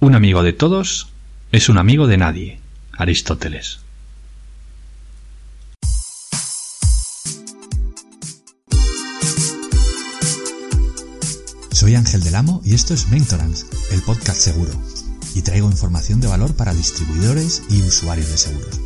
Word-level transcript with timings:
Un 0.00 0.14
amigo 0.14 0.44
de 0.44 0.52
todos 0.52 1.08
es 1.50 1.68
un 1.68 1.76
amigo 1.76 2.06
de 2.06 2.18
nadie. 2.18 2.60
Aristóteles. 2.92 3.80
Soy 11.72 11.96
Ángel 11.96 12.22
del 12.22 12.36
Amo 12.36 12.62
y 12.64 12.74
esto 12.74 12.94
es 12.94 13.08
Mentorance, 13.08 13.66
el 13.90 14.00
podcast 14.02 14.40
seguro. 14.40 14.70
Y 15.34 15.42
traigo 15.42 15.68
información 15.68 16.20
de 16.20 16.28
valor 16.28 16.54
para 16.54 16.74
distribuidores 16.74 17.64
y 17.68 17.82
usuarios 17.82 18.30
de 18.30 18.38
seguros. 18.38 18.80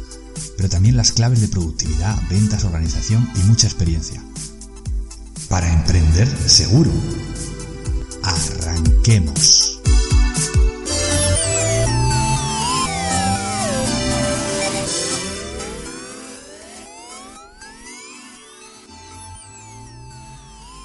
Pero 0.57 0.71
también 0.71 0.97
las 0.97 1.13
claves 1.13 1.43
de 1.43 1.49
productividad, 1.49 2.17
ventas, 2.31 2.65
organización 2.65 3.29
y 3.37 3.41
mucha 3.49 3.67
experiencia. 3.67 4.23
Para 5.51 5.71
emprender 5.71 6.27
seguro. 6.27 6.91
Arranquemos. 8.23 9.72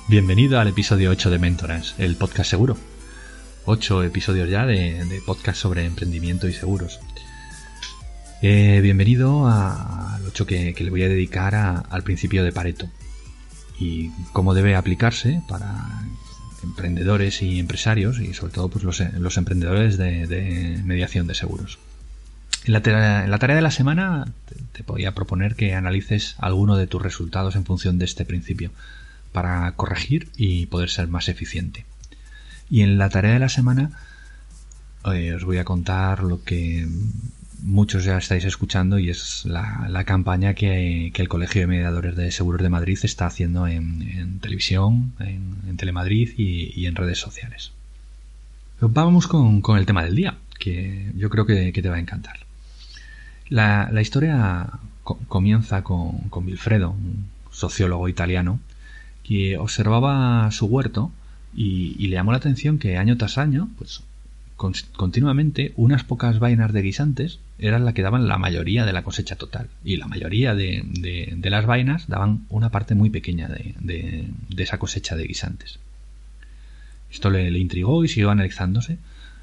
Bienvenido 0.09 0.57
al 0.57 0.69
episodio 0.69 1.11
8 1.11 1.29
de 1.31 1.37
Mentorance, 1.37 2.01
el 2.01 2.15
podcast 2.15 2.49
seguro. 2.49 2.77
Ocho 3.65 4.03
episodios 4.03 4.49
ya 4.49 4.65
de, 4.65 5.21
podcast 5.25 5.59
sobre 5.59 5.83
emprendimiento 5.83 6.47
y 6.47 6.53
seguros. 6.53 7.01
Eh, 8.41 8.79
bienvenido 8.81 9.49
al 9.49 10.25
8 10.25 10.45
que, 10.45 10.73
le 10.79 10.89
voy 10.89 11.03
a 11.03 11.09
dedicar 11.09 11.55
al 11.55 12.03
principio 12.03 12.45
de 12.45 12.53
Pareto 12.53 12.87
y 13.77 14.11
cómo 14.31 14.53
debe 14.53 14.77
aplicarse 14.77 15.41
para 15.49 15.85
emprendedores 16.63 17.41
y 17.41 17.59
empresarios 17.59 18.21
y 18.21 18.33
sobre 18.33 18.53
todo 18.53 18.69
pues, 18.69 18.85
los, 18.85 19.37
emprendedores 19.37 19.97
de, 19.97 20.81
mediación 20.85 21.27
de 21.27 21.35
seguros. 21.35 21.79
En 22.63 22.71
la, 22.71 22.81
tarea, 22.81 23.55
de 23.55 23.61
la 23.61 23.71
semana 23.71 24.23
te, 24.45 24.55
te 24.71 24.83
podía 24.85 25.13
proponer 25.13 25.55
que 25.55 25.73
analices 25.73 26.35
alguno 26.37 26.77
de 26.77 26.87
tus 26.87 27.01
resultados 27.01 27.57
en 27.57 27.65
función 27.65 27.99
de 27.99 28.05
este 28.05 28.23
principio 28.23 28.71
para 29.31 29.71
corregir 29.73 30.29
y 30.37 30.65
poder 30.67 30.89
ser 30.89 31.07
más 31.07 31.29
eficiente. 31.29 31.85
Y 32.69 32.81
en 32.81 32.97
la 32.97 33.09
tarea 33.09 33.33
de 33.33 33.39
la 33.39 33.49
semana 33.49 33.91
eh, 35.13 35.33
os 35.33 35.43
voy 35.43 35.57
a 35.57 35.63
contar 35.63 36.23
lo 36.23 36.43
que 36.43 36.87
muchos 37.61 38.03
ya 38.03 38.17
estáis 38.17 38.45
escuchando 38.45 38.99
y 38.99 39.09
es 39.09 39.45
la, 39.45 40.03
campaña 40.05 40.53
que, 40.53 41.11
el 41.13 41.29
Colegio 41.29 41.61
de 41.61 41.67
Mediadores 41.67 42.15
de 42.15 42.31
Seguros 42.31 42.61
de 42.61 42.69
Madrid 42.69 42.97
está 43.03 43.25
haciendo 43.25 43.67
en, 43.67 44.39
televisión, 44.39 45.13
en, 45.19 45.77
Telemadrid 45.77 46.33
y, 46.37 46.85
en 46.85 46.95
redes 46.95 47.19
sociales. 47.19 47.71
Vamos 48.79 49.27
con, 49.27 49.61
el 49.77 49.85
tema 49.85 50.03
del 50.03 50.15
día, 50.15 50.37
que 50.59 51.11
yo 51.15 51.29
creo 51.29 51.45
que, 51.45 51.71
te 51.71 51.89
va 51.89 51.95
a 51.95 51.99
encantar. 51.99 52.37
La, 53.49 54.01
historia 54.01 54.69
comienza 55.03 55.83
con, 55.83 56.29
con 56.29 56.45
un 56.45 57.27
sociólogo 57.51 58.09
italiano, 58.09 58.59
que 59.27 59.57
observaba 59.57 60.49
su 60.51 60.67
huerto 60.67 61.11
y, 61.53 62.07
le 62.07 62.15
llamó 62.15 62.31
la 62.31 62.37
atención 62.37 62.79
que 62.79 62.97
año 62.97 63.17
tras 63.17 63.37
año, 63.37 63.69
pues 63.77 64.03
continuamente 64.55 65.73
unas 65.75 66.03
pocas 66.03 66.39
vainas 66.39 66.73
de 66.73 66.81
guisantes 66.81 67.39
eran 67.59 67.85
las 67.85 67.93
que 67.93 68.01
daban 68.01 68.27
la 68.27 68.39
mayoría 68.39 68.85
de 68.85 68.93
la 68.93 69.03
cosecha 69.03 69.35
total 69.35 69.69
y 69.83 69.97
la 69.97 70.07
mayoría 70.07 70.55
de, 70.55 71.37
las 71.43 71.65
vainas 71.65 72.07
daban 72.07 72.45
una 72.49 72.69
parte 72.69 72.95
muy 72.95 73.09
pequeña 73.09 73.49
de, 73.49 74.25
esa 74.57 74.79
cosecha 74.79 75.15
de 75.15 75.25
guisantes. 75.25 75.79
Esto 77.11 77.29
le, 77.29 77.49
intrigó 77.57 78.03
y 78.03 78.07
siguió 78.07 78.31
analizándose 78.31 78.97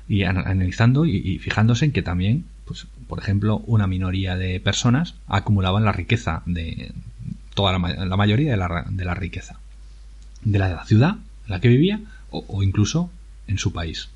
y 0.08 0.24
analizando 0.24 1.04
y, 1.04 1.38
fijándose 1.38 1.84
en 1.84 1.92
que 1.92 2.02
también, 2.02 2.44
pues, 2.64 2.86
por 3.06 3.18
ejemplo, 3.18 3.58
una 3.66 3.86
minoría 3.86 4.36
de 4.36 4.60
personas 4.60 5.14
acumulaban 5.28 5.84
la 5.84 5.92
riqueza 5.92 6.42
de 6.46 6.92
toda 7.54 7.78
la, 7.78 8.06
la 8.06 8.16
mayoría 8.16 8.50
de 8.50 8.56
la, 8.56 8.86
de 8.88 9.04
la 9.04 9.14
riqueza 9.14 9.58
de 10.44 10.58
la 10.58 10.84
ciudad 10.84 11.16
en 11.46 11.50
la 11.50 11.60
que 11.60 11.68
vivía 11.68 12.00
o, 12.30 12.62
incluso 12.62 13.10
en 13.46 13.58
su 13.58 13.72
país. 13.72 14.08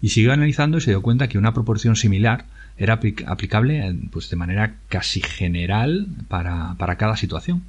Y 0.00 0.10
siguió 0.10 0.32
analizando 0.32 0.78
y 0.78 0.80
se 0.80 0.90
dio 0.90 1.02
cuenta 1.02 1.28
que 1.28 1.38
una 1.38 1.54
proporción 1.54 1.96
similar 1.96 2.46
era 2.76 3.00
aplicable 3.26 3.96
pues, 4.10 4.30
de 4.30 4.36
manera 4.36 4.76
casi 4.88 5.20
general 5.20 6.08
para, 6.28 6.96
cada 6.98 7.16
situación. 7.16 7.62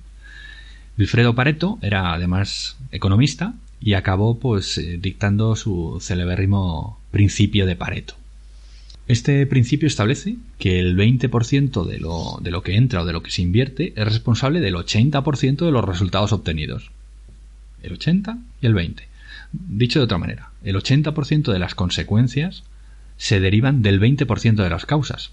Wilfredo 0.97 1.35
Pareto 1.35 1.78
era 1.81 2.13
además 2.13 2.78
economista 2.91 3.53
y 3.81 3.94
acabó 3.94 4.40
pues 4.40 4.78
eh, 4.78 4.97
dictando 5.00 5.56
su 5.56 5.97
celebérrimo 6.02 7.00
principio 7.12 7.66
de 7.66 7.75
Pareto. 7.75 8.16
Este 9.07 9.46
principio 9.46 9.88
establece 9.88 10.38
que 10.57 10.79
el 10.79 10.97
20% 10.97 11.85
de 11.85 12.00
lo, 12.00 12.40
de 12.41 12.50
lo 12.50 12.63
que 12.63 12.75
entra 12.75 13.02
o 13.02 13.06
de 13.06 13.13
lo 13.13 13.22
que 13.22 13.29
se 13.29 13.44
invierte 13.44 13.94
es 13.96 14.06
responsable 14.06 14.62
del 14.62 14.75
80% 14.75 15.57
de 15.57 15.72
los 15.72 15.85
resultados 15.85 16.34
obtenidos 16.34 16.90
el 17.85 17.94
80 17.94 18.38
y 18.62 18.66
el 18.66 18.73
20. 18.73 19.07
Dicho 19.51 20.00
de 20.00 20.06
otra 20.06 20.18
manera, 20.18 20.50
el 20.63 20.75
80% 20.75 21.51
de 21.51 21.59
las 21.59 21.75
consecuencias 21.75 22.63
se 23.18 23.40
derivan 23.40 23.81
del 23.81 24.01
20% 24.01 24.56
de 24.56 24.69
las 24.69 24.85
causas. 24.85 25.31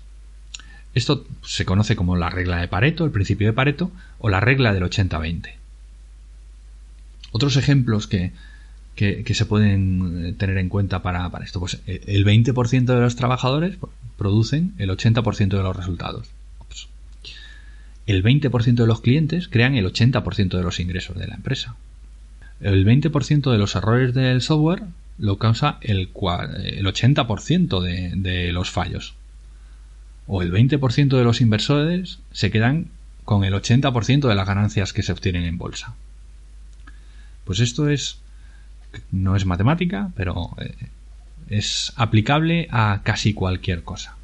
Esto 0.95 1.27
se 1.43 1.65
conoce 1.65 1.97
como 1.97 2.17
la 2.17 2.31
regla 2.31 2.59
de 2.59 2.69
Pareto, 2.69 3.05
el 3.05 3.11
principio 3.11 3.49
de 3.49 3.53
Pareto, 3.53 3.91
o 4.19 4.29
la 4.29 4.41
regla 4.41 4.73
del 4.75 4.85
80-20. 4.85 5.55
Otros 7.33 7.57
ejemplos 7.57 8.07
que, 8.07 8.33
se 8.97 9.47
pueden 9.47 10.27
eh, 10.27 10.33
tener 10.35 10.59
en 10.59 10.69
cuenta 10.69 11.03
para, 11.03 11.31
esto, 11.43 11.61
pues 11.61 11.81
eh, 11.87 12.03
el 12.07 12.27
20% 12.27 12.85
de 12.85 13.01
los 13.01 13.17
trabajadores 13.17 13.79
producen 14.19 14.75
el 14.79 14.91
80% 14.91 15.49
de 15.49 15.63
los 15.63 15.75
resultados. 15.75 16.29
El 18.05 18.23
20% 18.23 18.75
de 18.75 18.87
los 18.87 19.01
clientes 19.01 19.49
crean 19.49 19.77
el 19.77 19.87
80% 19.87 20.57
de 20.57 20.63
los 20.63 20.81
ingresos 20.81 21.17
de 21.17 21.29
la 21.29 21.37
empresa 21.37 21.77
el 22.63 22.87
20% 22.87 23.51
de 23.51 23.59
los 23.59 23.75
errores 23.75 24.15
del 24.15 24.41
software 24.41 24.85
lo 25.19 25.39
causa 25.39 25.79
el, 25.81 26.01
el 26.01 26.87
80% 26.87 27.81
de, 27.81 28.13
de 28.17 28.53
los 28.53 28.71
fallos. 28.71 29.15
O 30.27 30.43
el 30.43 30.53
20% 30.53 31.17
de 31.17 31.25
los 31.25 31.41
inversores 31.41 32.21
se 32.31 32.51
quedan 32.51 32.89
con 33.25 33.45
el 33.45 33.55
80% 33.55 34.29
de 34.29 34.35
las 34.35 34.47
ganancias 34.47 34.93
que 34.93 35.03
se 35.03 35.13
obtienen 35.13 35.45
en 35.45 35.59
bolsa. 35.59 35.95
Pues 37.45 37.61
esto 37.61 37.89
es 37.89 38.19
no 39.11 39.37
es 39.37 39.47
matemática, 39.47 40.11
pero 40.15 40.51
eh, 40.59 40.75
es 41.49 41.93
aplicable 41.97 42.69
a 42.71 43.01
casi 43.03 43.35
cualquier 43.35 43.83
cosa. 43.83 44.17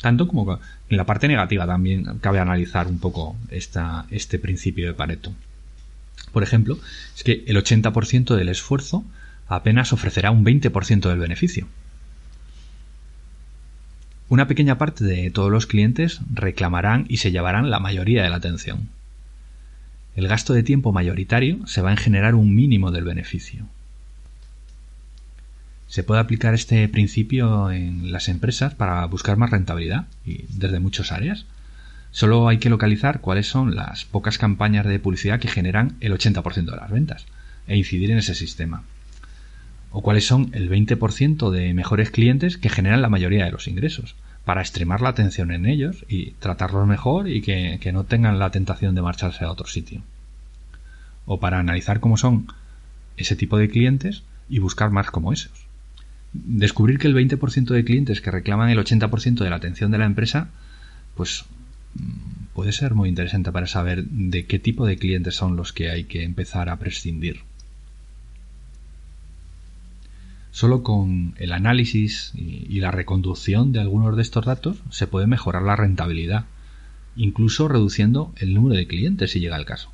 Tanto 0.00 0.28
como 0.28 0.60
en 0.88 0.96
la 0.96 1.06
parte 1.06 1.28
negativa 1.28 1.66
también 1.66 2.18
cabe 2.20 2.38
analizar 2.38 2.86
un 2.86 2.98
poco 2.98 3.36
esta, 3.50 4.06
este 4.10 4.38
principio 4.38 4.86
de 4.86 4.94
Pareto 4.94 5.32
por 6.34 6.42
ejemplo, 6.42 6.78
es 7.16 7.24
que 7.24 7.44
el 7.46 7.56
80% 7.56 8.36
del 8.36 8.50
esfuerzo 8.50 9.04
apenas 9.48 9.94
ofrecerá 9.94 10.30
un 10.30 10.44
20% 10.44 11.08
del 11.08 11.18
beneficio. 11.18 11.66
Una 14.28 14.48
pequeña 14.48 14.76
parte 14.76 15.04
de 15.04 15.30
todos 15.30 15.50
los 15.50 15.66
clientes 15.66 16.20
reclamarán 16.32 17.06
y 17.08 17.18
se 17.18 17.30
llevarán 17.30 17.70
la 17.70 17.78
mayoría 17.78 18.22
de 18.22 18.30
la 18.30 18.36
atención. 18.36 18.88
El 20.16 20.28
gasto 20.28 20.52
de 20.52 20.62
tiempo 20.62 20.92
mayoritario 20.92 21.66
se 21.66 21.82
va 21.82 21.92
a 21.92 21.96
generar 21.96 22.34
un 22.34 22.54
mínimo 22.54 22.90
del 22.90 23.04
beneficio. 23.04 23.66
Se 25.86 26.02
puede 26.02 26.20
aplicar 26.20 26.54
este 26.54 26.88
principio 26.88 27.70
en 27.70 28.10
las 28.10 28.28
empresas 28.28 28.74
para 28.74 29.04
buscar 29.06 29.36
más 29.36 29.50
rentabilidad 29.50 30.06
y 30.26 30.46
desde 30.48 30.80
muchas 30.80 31.12
áreas. 31.12 31.46
Solo 32.14 32.46
hay 32.46 32.58
que 32.58 32.70
localizar 32.70 33.20
cuáles 33.20 33.48
son 33.48 33.74
las 33.74 34.04
pocas 34.04 34.38
campañas 34.38 34.86
de 34.86 35.00
publicidad 35.00 35.40
que 35.40 35.48
generan 35.48 35.96
el 35.98 36.12
80% 36.12 36.70
de 36.70 36.76
las 36.76 36.88
ventas 36.88 37.26
e 37.66 37.76
incidir 37.76 38.12
en 38.12 38.18
ese 38.18 38.36
sistema. 38.36 38.84
O 39.90 40.00
cuáles 40.00 40.24
son 40.24 40.50
el 40.52 40.70
20% 40.70 41.50
de 41.50 41.74
mejores 41.74 42.12
clientes 42.12 42.56
que 42.56 42.68
generan 42.68 43.02
la 43.02 43.08
mayoría 43.08 43.44
de 43.44 43.50
los 43.50 43.66
ingresos, 43.66 44.14
para 44.44 44.60
extremar 44.60 45.00
la 45.00 45.08
atención 45.08 45.50
en 45.50 45.66
ellos 45.66 46.04
y 46.08 46.30
tratarlos 46.38 46.86
mejor 46.86 47.28
y 47.28 47.42
que, 47.42 47.80
que 47.80 47.92
no 47.92 48.04
tengan 48.04 48.38
la 48.38 48.50
tentación 48.50 48.94
de 48.94 49.02
marcharse 49.02 49.44
a 49.44 49.50
otro 49.50 49.66
sitio. 49.66 50.00
O 51.26 51.40
para 51.40 51.58
analizar 51.58 51.98
cómo 51.98 52.16
son 52.16 52.46
ese 53.16 53.34
tipo 53.34 53.58
de 53.58 53.68
clientes 53.68 54.22
y 54.48 54.60
buscar 54.60 54.90
más 54.90 55.10
como 55.10 55.32
esos. 55.32 55.66
Descubrir 56.32 57.00
que 57.00 57.08
el 57.08 57.16
20% 57.16 57.74
de 57.74 57.84
clientes 57.84 58.20
que 58.20 58.30
reclaman 58.30 58.70
el 58.70 58.78
80% 58.78 59.42
de 59.42 59.50
la 59.50 59.56
atención 59.56 59.90
de 59.90 59.98
la 59.98 60.06
empresa, 60.06 60.50
pues 61.16 61.44
puede 62.54 62.72
ser 62.72 62.94
muy 62.94 63.08
interesante 63.08 63.52
para 63.52 63.66
saber 63.66 64.04
de 64.04 64.46
qué 64.46 64.58
tipo 64.58 64.86
de 64.86 64.96
clientes 64.96 65.34
son 65.34 65.56
los 65.56 65.72
que 65.72 65.90
hay 65.90 66.04
que 66.04 66.22
empezar 66.22 66.68
a 66.68 66.78
prescindir. 66.78 67.40
Solo 70.52 70.84
con 70.84 71.34
el 71.38 71.52
análisis 71.52 72.32
y 72.34 72.78
la 72.78 72.92
reconducción 72.92 73.72
de 73.72 73.80
algunos 73.80 74.14
de 74.14 74.22
estos 74.22 74.46
datos 74.46 74.76
se 74.90 75.08
puede 75.08 75.26
mejorar 75.26 75.62
la 75.62 75.74
rentabilidad, 75.74 76.44
incluso 77.16 77.66
reduciendo 77.66 78.32
el 78.36 78.54
número 78.54 78.76
de 78.76 78.86
clientes 78.86 79.32
si 79.32 79.40
llega 79.40 79.56
el 79.56 79.64
caso. 79.64 79.90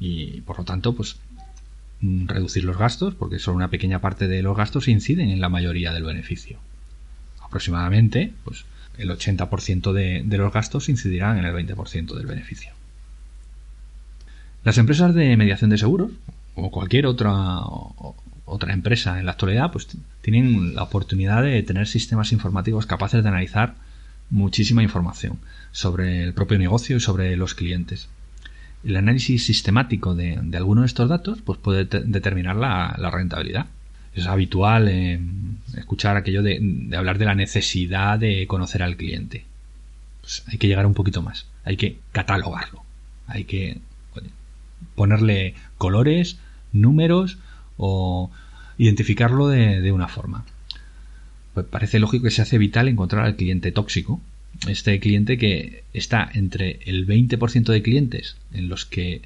Y 0.00 0.40
por 0.42 0.58
lo 0.58 0.64
tanto, 0.64 0.94
pues 0.94 1.18
reducir 2.00 2.64
los 2.64 2.78
gastos, 2.78 3.14
porque 3.14 3.38
solo 3.38 3.58
una 3.58 3.68
pequeña 3.68 4.00
parte 4.00 4.28
de 4.28 4.42
los 4.42 4.56
gastos 4.56 4.88
inciden 4.88 5.28
en 5.28 5.42
la 5.42 5.50
mayoría 5.50 5.92
del 5.92 6.04
beneficio. 6.04 6.58
Aproximadamente, 7.42 8.32
pues 8.44 8.64
el 9.00 9.10
80% 9.10 9.92
de, 9.92 10.22
de 10.24 10.38
los 10.38 10.52
gastos 10.52 10.88
incidirán 10.88 11.38
en 11.38 11.44
el 11.44 11.54
20% 11.54 12.14
del 12.14 12.26
beneficio. 12.26 12.72
Las 14.62 14.78
empresas 14.78 15.14
de 15.14 15.36
mediación 15.36 15.70
de 15.70 15.78
seguros, 15.78 16.10
o 16.54 16.70
cualquier 16.70 17.06
otra, 17.06 17.60
otra 18.44 18.72
empresa 18.72 19.18
en 19.18 19.26
la 19.26 19.32
actualidad, 19.32 19.72
pues 19.72 19.88
tienen 20.20 20.74
la 20.74 20.82
oportunidad 20.82 21.42
de 21.42 21.62
tener 21.62 21.86
sistemas 21.86 22.32
informáticos 22.32 22.86
capaces 22.86 23.22
de 23.22 23.28
analizar 23.28 23.74
muchísima 24.28 24.82
información 24.82 25.38
sobre 25.72 26.22
el 26.22 26.34
propio 26.34 26.58
negocio 26.58 26.96
y 26.96 27.00
sobre 27.00 27.36
los 27.36 27.54
clientes. 27.54 28.08
El 28.84 28.96
análisis 28.96 29.44
sistemático 29.44 30.14
de, 30.14 30.40
alguno 30.54 30.82
de 30.82 30.86
estos 30.86 31.08
datos 31.08 31.40
pues 31.42 31.58
puede 31.58 31.84
determinar 31.84 32.56
la, 32.56 33.10
rentabilidad. 33.10 33.66
Es 34.14 34.26
habitual 34.26 34.88
escuchar 35.76 36.16
aquello 36.16 36.42
de, 36.42 36.90
hablar 36.96 37.18
de 37.18 37.24
la 37.24 37.34
necesidad 37.34 38.18
de 38.18 38.46
conocer 38.46 38.82
al 38.82 38.96
cliente. 38.96 39.44
Pues 40.20 40.42
hay 40.48 40.58
que 40.58 40.66
llegar 40.66 40.86
un 40.86 40.94
poquito 40.94 41.22
más. 41.22 41.46
Hay 41.64 41.76
que 41.76 41.98
catalogarlo. 42.12 42.82
Hay 43.26 43.44
que 43.44 43.78
ponerle 44.94 45.54
colores, 45.78 46.38
números 46.72 47.38
o 47.76 48.30
identificarlo 48.78 49.48
de, 49.48 49.92
una 49.92 50.08
forma. 50.08 50.44
Pues 51.54 51.66
parece 51.66 51.98
lógico 51.98 52.24
que 52.24 52.30
se 52.30 52.42
hace 52.42 52.58
vital 52.58 52.88
encontrar 52.88 53.24
al 53.24 53.36
cliente 53.36 53.72
tóxico, 53.72 54.20
este 54.68 54.98
cliente 55.00 55.38
que 55.38 55.84
está 55.92 56.28
entre 56.32 56.80
el 56.84 57.06
20% 57.06 57.72
de 57.72 57.82
clientes 57.82 58.36
en 58.52 58.68
los 58.68 58.84
que 58.84 59.22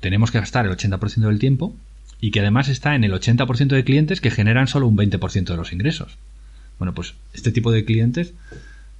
tenemos 0.00 0.30
que 0.30 0.40
gastar 0.40 0.66
el 0.66 0.72
80% 0.72 1.28
del 1.28 1.38
tiempo 1.38 1.74
y 2.20 2.30
que 2.30 2.40
además 2.40 2.68
está 2.68 2.94
en 2.94 3.04
el 3.04 3.12
80% 3.12 3.68
de 3.68 3.84
clientes 3.84 4.20
que 4.20 4.30
generan 4.30 4.66
solo 4.66 4.86
un 4.86 4.96
20% 4.96 5.44
de 5.44 5.56
los 5.56 5.72
ingresos. 5.72 6.18
Bueno, 6.78 6.94
pues 6.94 7.14
este 7.32 7.52
tipo 7.52 7.72
de 7.72 7.84
clientes, 7.84 8.34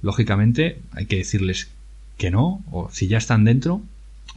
lógicamente, 0.01 0.79
hay 0.91 1.05
que 1.05 1.17
decirles 1.17 1.69
que 2.17 2.31
no, 2.31 2.63
o 2.71 2.89
si 2.91 3.07
ya 3.07 3.17
están 3.17 3.43
dentro, 3.43 3.81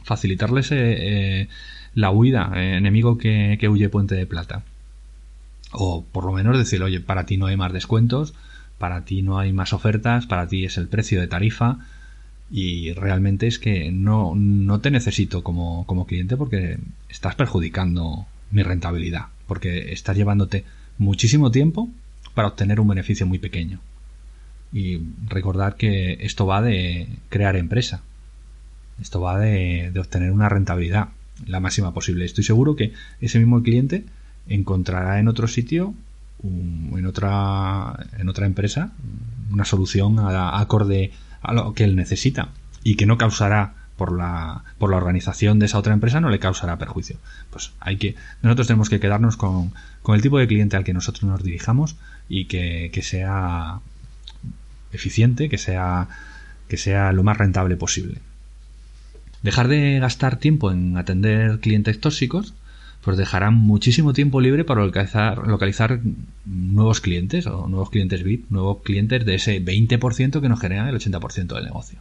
facilitarles 0.03 0.71
eh, 0.71 0.77
eh, 0.77 1.47
la 1.93 2.11
huida, 2.11 2.51
eh, 2.55 2.77
enemigo 2.77 3.17
que, 3.17 3.57
que, 3.59 3.69
huye 3.69 3.89
puente 3.89 4.15
de 4.15 4.25
plata. 4.25 4.63
O 5.71 6.03
por 6.03 6.25
lo 6.25 6.31
menos 6.31 6.57
decir, 6.57 6.81
oye, 6.81 6.99
para 6.99 7.25
ti 7.25 7.37
no 7.37 7.47
hay 7.47 7.57
más 7.57 7.73
descuentos, 7.73 8.33
para 8.77 9.05
ti 9.05 9.21
no 9.21 9.39
hay 9.39 9.53
más 9.53 9.73
ofertas, 9.73 10.25
para 10.25 10.47
ti 10.47 10.65
es 10.65 10.77
el 10.77 10.87
precio 10.87 11.19
de 11.19 11.27
tarifa 11.27 11.79
y 12.51 12.93
realmente 12.93 13.47
es 13.47 13.57
que 13.57 13.91
no, 13.91 14.33
no 14.35 14.79
te 14.79 14.91
necesito 14.91 15.43
como, 15.43 15.85
como 15.87 16.05
cliente 16.05 16.37
porque 16.37 16.77
estás 17.09 17.35
perjudicando 17.35 18.27
mi 18.51 18.63
rentabilidad, 18.63 19.27
porque 19.47 19.91
estás 19.93 20.15
llevándote 20.15 20.65
muchísimo 20.97 21.51
tiempo 21.51 21.89
para 22.33 22.47
obtener 22.49 22.79
un 22.79 22.87
beneficio 22.87 23.25
muy 23.25 23.39
pequeño. 23.39 23.79
Y 24.73 24.99
recordar 25.27 25.75
que 25.75 26.17
esto 26.21 26.45
va 26.45 26.61
de 26.61 27.07
crear 27.29 27.55
empresa, 27.55 28.01
esto 29.01 29.21
va 29.21 29.39
de, 29.39 29.91
obtener 29.97 30.31
una 30.31 30.49
rentabilidad 30.49 31.09
la 31.45 31.59
máxima 31.59 31.93
posible. 31.93 32.25
Estoy 32.25 32.43
seguro 32.43 32.75
que 32.75 32.93
ese 33.19 33.39
mismo 33.39 33.61
cliente 33.61 34.05
encontrará 34.47 35.19
en 35.19 35.27
otro 35.27 35.47
sitio, 35.47 35.93
en 36.43 37.05
otra, 37.05 38.07
en 38.17 38.29
otra 38.29 38.45
empresa, 38.45 38.93
una 39.51 39.65
solución 39.65 40.17
acorde 40.19 41.11
a 41.41 41.53
lo 41.53 41.73
que 41.73 41.83
él 41.83 41.95
necesita 41.95 42.49
y 42.83 42.95
que 42.95 43.05
no 43.05 43.17
causará 43.17 43.84
por 43.97 44.15
la, 44.15 44.63
por 44.77 44.91
la 44.91 44.97
organización 44.97 45.59
de 45.59 45.67
esa 45.67 45.79
otra 45.79 45.93
empresa 45.93 46.19
no 46.19 46.29
le 46.29 46.39
causará 46.39 46.77
perjuicio. 46.77 47.17
Pues 47.49 47.71
hay 47.79 47.97
que, 47.97 48.15
nosotros 48.41 48.67
tenemos 48.67 48.89
que 48.89 48.99
quedarnos 48.99 49.37
con, 49.37 49.73
con 50.01 50.15
el 50.15 50.21
tipo 50.21 50.37
de 50.37 50.47
cliente 50.47 50.75
al 50.77 50.83
que 50.83 50.93
nosotros 50.93 51.23
nos 51.23 51.43
dirijamos 51.43 51.95
y 52.27 52.45
que, 52.45 52.89
que 52.93 53.01
sea 53.01 53.79
eficiente, 54.91 55.49
que 55.49 55.57
sea, 55.57 56.07
que 56.67 56.77
sea 56.77 57.11
lo 57.11 57.23
más 57.23 57.37
rentable 57.37 57.77
posible. 57.77 58.19
Dejar 59.43 59.67
de 59.67 59.99
gastar 59.99 60.37
tiempo 60.37 60.71
en 60.71 60.97
atender 60.97 61.59
clientes 61.59 61.99
tóxicos, 61.99 62.53
pues 63.03 63.17
dejarán 63.17 63.53
muchísimo 63.53 64.13
tiempo 64.13 64.41
libre 64.41 64.63
para 64.63 64.83
localizar, 64.83 65.47
localizar 65.47 65.99
nuevos 66.45 67.01
clientes 67.01 67.45
o 67.45 67.67
nuevos 67.67 67.91
clientes 67.91 68.23
VIP, 68.23 68.49
nuevos 68.49 68.81
clientes 68.81 69.23
de 69.25 69.35
ese 69.35 69.63
20% 69.63 70.41
que 70.41 70.49
nos 70.49 70.59
genera 70.59 70.89
el 70.89 70.95
80% 70.95 71.53
del 71.53 71.65
negocio. 71.65 71.99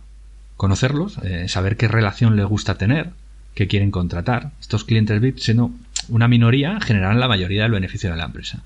Conocerlos, 0.57 1.19
eh, 1.19 1.49
saber 1.49 1.77
qué 1.77 1.89
relación 1.89 2.37
les 2.37 2.47
gusta 2.47 2.77
tener, 2.77 3.11
qué 3.55 3.67
quieren 3.67 3.91
contratar. 3.91 4.53
Estos 4.61 4.85
clientes 4.85 5.21
VIP, 5.21 5.39
siendo 5.39 5.71
una 6.09 6.29
minoría, 6.29 6.81
generarán 6.81 7.21
la 7.21 7.29
mayoría 7.29 7.63
del 7.63 7.73
beneficio 7.73 8.11
de 8.11 8.17
la 8.17 8.25
empresa. 8.25 8.63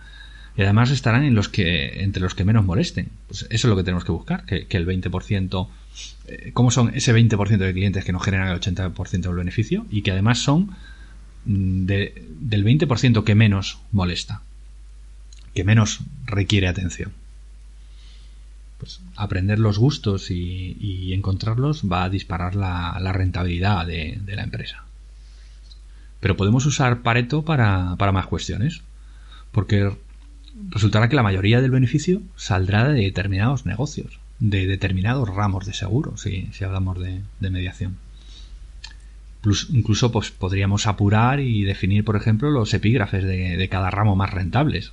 Y 0.56 0.62
además 0.62 0.90
estarán 0.90 1.24
en 1.24 1.34
los 1.34 1.48
que, 1.48 2.02
entre 2.02 2.22
los 2.22 2.34
que 2.34 2.44
menos 2.44 2.64
molesten. 2.64 3.08
Pues 3.28 3.42
eso 3.42 3.48
es 3.50 3.64
lo 3.64 3.76
que 3.76 3.84
tenemos 3.84 4.04
que 4.04 4.12
buscar, 4.12 4.44
que, 4.44 4.66
que 4.66 4.76
el 4.76 4.86
20% 4.86 5.68
eh, 6.26 6.50
cómo 6.52 6.70
son 6.70 6.94
ese 6.94 7.14
20% 7.14 7.56
de 7.56 7.72
clientes 7.72 8.04
que 8.04 8.12
nos 8.12 8.22
generan 8.22 8.48
el 8.48 8.60
80% 8.60 9.20
del 9.20 9.34
beneficio 9.34 9.86
y 9.90 10.02
que 10.02 10.12
además 10.12 10.38
son 10.38 10.70
mm, 11.46 11.86
del 11.86 12.64
20% 12.64 13.24
que 13.24 13.34
menos 13.34 13.78
molesta, 13.92 14.42
que 15.54 15.64
menos 15.64 16.00
requiere 16.26 16.68
atención. 16.68 17.12
Pues 18.78 19.00
aprender 19.16 19.58
los 19.58 19.78
gustos 19.78 20.30
y, 20.30 21.12
encontrarlos 21.12 21.82
va 21.90 22.04
a 22.04 22.10
disparar 22.10 22.54
la, 22.54 23.12
rentabilidad 23.12 23.86
de, 23.86 24.20
la 24.26 24.44
empresa. 24.44 24.84
Pero 26.20 26.36
podemos 26.36 26.64
usar 26.66 27.02
Pareto 27.02 27.44
para, 27.44 27.96
para 27.96 28.12
más 28.12 28.26
cuestiones, 28.26 28.82
porque 29.52 29.96
resultará 30.70 31.08
que 31.08 31.16
la 31.16 31.22
mayoría 31.22 31.60
del 31.60 31.70
beneficio 31.70 32.22
saldrá 32.36 32.88
de 32.88 33.02
determinados 33.02 33.66
negocios 33.66 34.18
de 34.38 34.66
determinados 34.66 35.28
ramos 35.28 35.66
de 35.66 35.72
seguro, 35.72 36.16
si, 36.16 36.48
hablamos 36.64 36.98
de, 36.98 37.22
mediación. 37.50 37.96
incluso 39.70 40.12
pues, 40.12 40.30
podríamos 40.30 40.86
apurar 40.86 41.40
y 41.40 41.64
definir, 41.64 42.04
por 42.04 42.16
ejemplo, 42.16 42.50
los 42.50 42.72
epígrafes 42.74 43.24
de, 43.24 43.68
cada 43.70 43.90
ramo 43.90 44.16
más 44.16 44.30
rentables. 44.30 44.92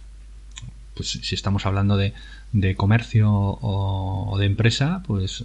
Pues 0.95 1.09
si 1.09 1.35
estamos 1.35 1.65
hablando 1.65 1.97
de, 1.97 2.13
de 2.51 2.75
comercio 2.75 3.29
o, 3.31 4.37
de 4.39 4.45
empresa, 4.45 5.03
pues 5.05 5.43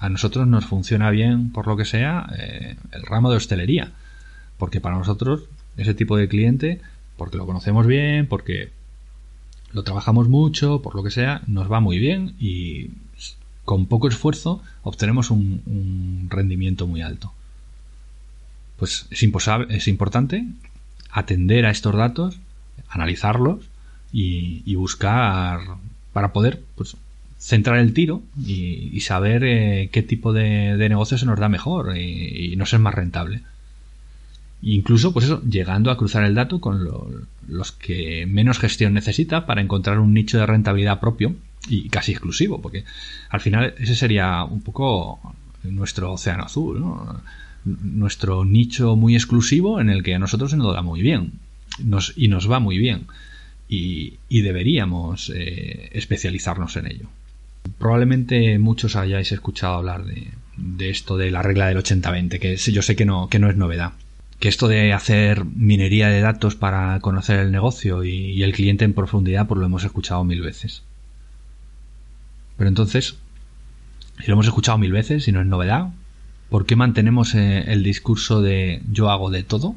a 0.00 0.08
nosotros 0.08 0.46
nos 0.46 0.66
funciona 0.66 1.10
bien, 1.10 1.52
por 1.52 1.66
lo 1.66 1.76
que 1.76 1.84
sea, 1.84 2.28
eh, 2.36 2.76
el 2.92 3.02
ramo 3.02 3.30
de 3.30 3.36
hostelería. 3.36 3.92
Porque 4.58 4.80
para 4.80 4.98
nosotros, 4.98 5.44
ese 5.76 5.94
tipo 5.94 6.16
de 6.16 6.28
cliente, 6.28 6.80
porque 7.16 7.36
lo 7.36 7.46
conocemos 7.46 7.86
bien, 7.86 8.26
porque 8.26 8.70
lo 9.72 9.82
trabajamos 9.84 10.28
mucho, 10.28 10.82
por 10.82 10.94
lo 10.94 11.02
que 11.02 11.10
sea, 11.10 11.42
nos 11.46 11.70
va 11.70 11.80
muy 11.80 11.98
bien 11.98 12.34
y 12.38 12.90
con 13.64 13.86
poco 13.86 14.08
esfuerzo 14.08 14.62
obtenemos 14.82 15.30
un, 15.30 16.26
rendimiento 16.30 16.86
muy 16.86 17.02
alto. 17.02 17.32
Pues 18.76 19.06
es, 19.10 19.22
es, 19.68 19.88
importante 19.88 20.46
atender 21.10 21.64
a 21.64 21.70
estos 21.70 21.94
datos, 21.94 22.38
analizarlos 22.88 23.68
y, 24.14 24.74
buscar 24.76 25.60
para 26.12 26.32
poder 26.32 26.62
pues, 26.76 26.96
centrar 27.38 27.78
el 27.78 27.92
tiro 27.92 28.22
y, 28.46 29.00
saber 29.00 29.42
eh, 29.44 29.88
qué 29.92 30.02
tipo 30.02 30.32
de, 30.32 30.76
negocio 30.88 31.18
se 31.18 31.26
nos 31.26 31.38
da 31.38 31.48
mejor 31.48 31.96
y, 31.96 32.52
y 32.52 32.56
no 32.56 32.64
ser 32.64 32.78
más 32.78 32.94
rentable. 32.94 33.42
Incluso, 34.62 35.12
pues 35.12 35.26
eso, 35.26 35.42
llegando 35.42 35.90
a 35.90 35.96
cruzar 35.98 36.24
el 36.24 36.34
dato 36.34 36.60
con 36.60 36.88
los 37.48 37.72
que 37.72 38.24
menos 38.26 38.58
gestión 38.58 38.94
necesita 38.94 39.44
para 39.44 39.60
encontrar 39.60 39.98
un 39.98 40.14
nicho 40.14 40.38
de 40.38 40.46
rentabilidad 40.46 41.00
propio 41.00 41.34
y 41.68 41.88
casi 41.88 42.12
exclusivo, 42.12 42.62
porque 42.62 42.84
al 43.28 43.40
final 43.40 43.74
ese 43.78 43.96
sería 43.96 44.44
un 44.44 44.62
poco 44.62 45.18
nuestro 45.64 46.12
océano 46.12 46.44
azul, 46.44 46.82
nuestro 47.64 48.44
nicho 48.44 48.96
muy 48.96 49.14
exclusivo 49.16 49.80
en 49.80 49.90
el 49.90 50.02
que 50.02 50.14
a 50.14 50.18
nosotros 50.18 50.54
nos 50.54 50.74
da 50.74 50.82
muy 50.82 51.02
bien 51.02 51.32
nos, 51.78 52.12
y 52.16 52.28
nos 52.28 52.50
va 52.50 52.60
muy 52.60 52.78
bien 52.78 53.06
y, 54.28 54.40
deberíamos 54.42 55.32
eh, 55.34 55.90
especializarnos 55.92 56.76
en 56.76 56.86
ello. 56.86 57.08
Probablemente 57.78 58.58
muchos 58.58 58.96
hayáis 58.96 59.32
escuchado 59.32 59.74
hablar 59.74 60.04
de, 60.04 60.28
de 60.56 60.90
esto 60.90 61.16
de 61.16 61.30
la 61.30 61.42
regla 61.42 61.66
del 61.68 61.78
80-20, 61.78 62.38
que 62.38 62.56
yo 62.56 62.82
sé 62.82 62.96
que 62.96 63.04
no, 63.04 63.28
que 63.28 63.38
no 63.38 63.48
es 63.48 63.56
novedad 63.56 63.92
que 64.38 64.48
esto 64.48 64.68
de 64.68 64.92
hacer 64.92 65.44
minería 65.44 66.08
de 66.08 66.20
datos 66.20 66.54
para 66.54 67.00
conocer 67.00 67.38
el 67.38 67.52
negocio 67.52 68.04
y, 68.04 68.42
el 68.42 68.52
cliente 68.52 68.84
en 68.84 68.92
profundidad, 68.92 69.46
pues 69.46 69.58
lo 69.58 69.66
hemos 69.66 69.84
escuchado 69.84 70.24
mil 70.24 70.42
veces. 70.42 70.82
Pero 72.56 72.68
entonces, 72.68 73.16
si 74.20 74.26
lo 74.26 74.34
hemos 74.34 74.46
escuchado 74.46 74.76
mil 74.78 74.92
veces 74.92 75.28
y 75.28 75.32
no 75.32 75.40
es 75.40 75.46
novedad, 75.46 75.88
¿por 76.50 76.66
qué 76.66 76.76
mantenemos 76.76 77.34
eh, 77.34 77.72
el 77.72 77.82
discurso 77.82 78.42
de 78.42 78.82
yo 78.90 79.10
hago 79.10 79.30
de 79.30 79.44
todo? 79.44 79.76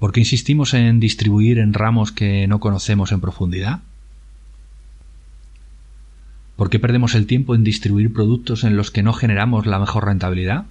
¿Por 0.00 0.12
qué 0.12 0.20
insistimos 0.20 0.72
en 0.72 0.98
distribuir 0.98 1.58
en 1.58 1.74
ramos 1.74 2.10
que 2.10 2.48
no 2.48 2.58
conocemos 2.58 3.12
en 3.12 3.20
profundidad? 3.20 3.80
¿Por 6.56 6.70
qué 6.70 6.78
perdemos 6.78 7.14
el 7.14 7.26
tiempo 7.26 7.54
en 7.54 7.64
distribuir 7.64 8.10
productos 8.10 8.64
en 8.64 8.78
los 8.78 8.90
que 8.90 9.02
no 9.02 9.12
generamos 9.12 9.66
la 9.66 9.78
mejor 9.78 10.06
rentabilidad? 10.06 10.64